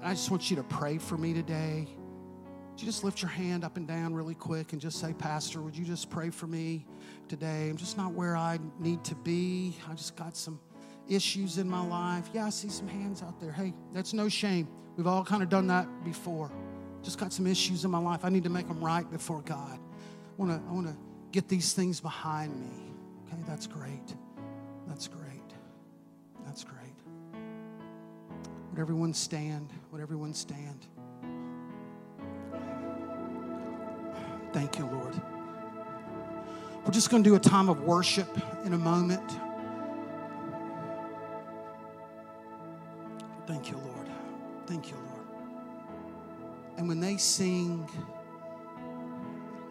[0.00, 1.86] And I just want you to pray for me today.
[2.70, 5.60] Would you just lift your hand up and down really quick and just say, Pastor,
[5.60, 6.86] would you just pray for me
[7.28, 7.68] today?
[7.68, 9.76] I'm just not where I need to be.
[9.90, 10.58] I just got some
[11.08, 12.28] issues in my life.
[12.32, 13.52] Yeah, I see some hands out there.
[13.52, 14.68] Hey, that's no shame.
[14.96, 16.50] We've all kind of done that before.
[17.02, 18.24] Just got some issues in my life.
[18.24, 19.78] I need to make them right before God.
[19.78, 20.96] I want to I want to
[21.32, 22.92] get these things behind me.
[23.26, 24.14] Okay, that's great.
[24.86, 25.24] That's great.
[26.44, 26.78] That's great.
[28.70, 29.70] Would everyone stand?
[29.92, 30.86] Would everyone stand?
[34.52, 35.14] Thank you, Lord.
[36.84, 38.28] We're just going to do a time of worship
[38.64, 39.47] in a moment.
[43.48, 44.06] Thank you, Lord.
[44.66, 45.26] Thank you, Lord.
[46.76, 47.88] And when they sing,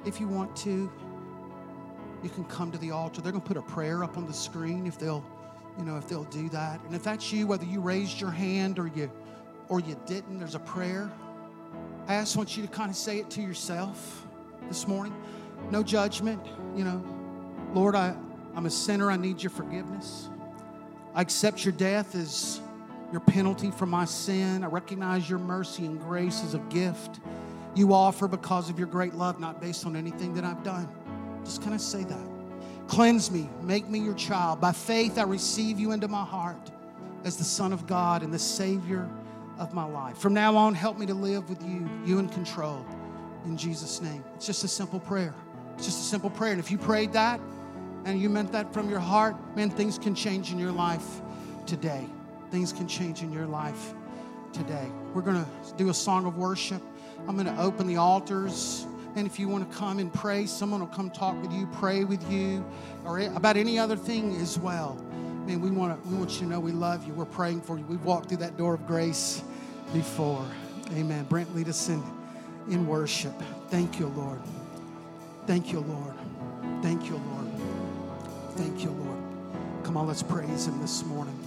[0.03, 0.91] if you want to,
[2.23, 3.21] you can come to the altar.
[3.21, 5.23] They're going to put a prayer up on the screen if they'll,
[5.77, 6.81] you know, if they'll do that.
[6.85, 9.11] And if that's you, whether you raised your hand or you
[9.69, 11.11] or you didn't, there's a prayer.
[12.07, 14.25] I just want you to kind of say it to yourself
[14.69, 15.15] this morning.
[15.69, 16.43] No judgment,
[16.75, 17.05] you know.
[17.75, 18.15] Lord, I,
[18.55, 19.11] I'm a sinner.
[19.11, 20.29] I need your forgiveness.
[21.13, 22.59] I accept your death as
[23.11, 24.63] your penalty for my sin.
[24.63, 27.19] I recognize your mercy and grace as a gift
[27.77, 30.89] you offer because of your great love, not based on anything that I've done.
[31.43, 32.27] Just kind of say that.
[32.87, 34.59] Cleanse me, make me your child.
[34.59, 36.71] By faith, I receive you into my heart
[37.23, 39.07] as the Son of God and the Savior
[39.59, 40.17] of my life.
[40.17, 42.85] From now on, help me to live with you, you in control.
[43.45, 44.23] In Jesus' name.
[44.35, 45.33] It's just a simple prayer.
[45.75, 46.51] It's just a simple prayer.
[46.51, 47.39] And if you prayed that
[48.05, 51.21] and you meant that from your heart, man, things can change in your life
[51.65, 52.07] today.
[52.51, 53.93] Things can change in your life
[54.53, 54.89] today.
[55.13, 56.81] We're going to do a song of worship.
[57.27, 58.85] I'm going to open the altars.
[59.15, 62.03] And if you want to come and pray, someone will come talk with you, pray
[62.03, 62.65] with you,
[63.03, 64.95] or about any other thing as well.
[65.45, 67.13] Man, we want to, we want you to know we love you.
[67.13, 67.85] We're praying for you.
[67.85, 69.41] We've walked through that door of grace
[69.93, 70.45] before.
[70.93, 71.25] Amen.
[71.25, 72.03] Brent, lead us in,
[72.69, 73.33] in worship.
[73.69, 74.39] Thank you, Lord.
[75.47, 76.13] Thank you, Lord.
[76.83, 77.47] Thank you, Lord.
[78.55, 79.19] Thank you, Lord.
[79.83, 81.46] Come on, let's praise Him this morning.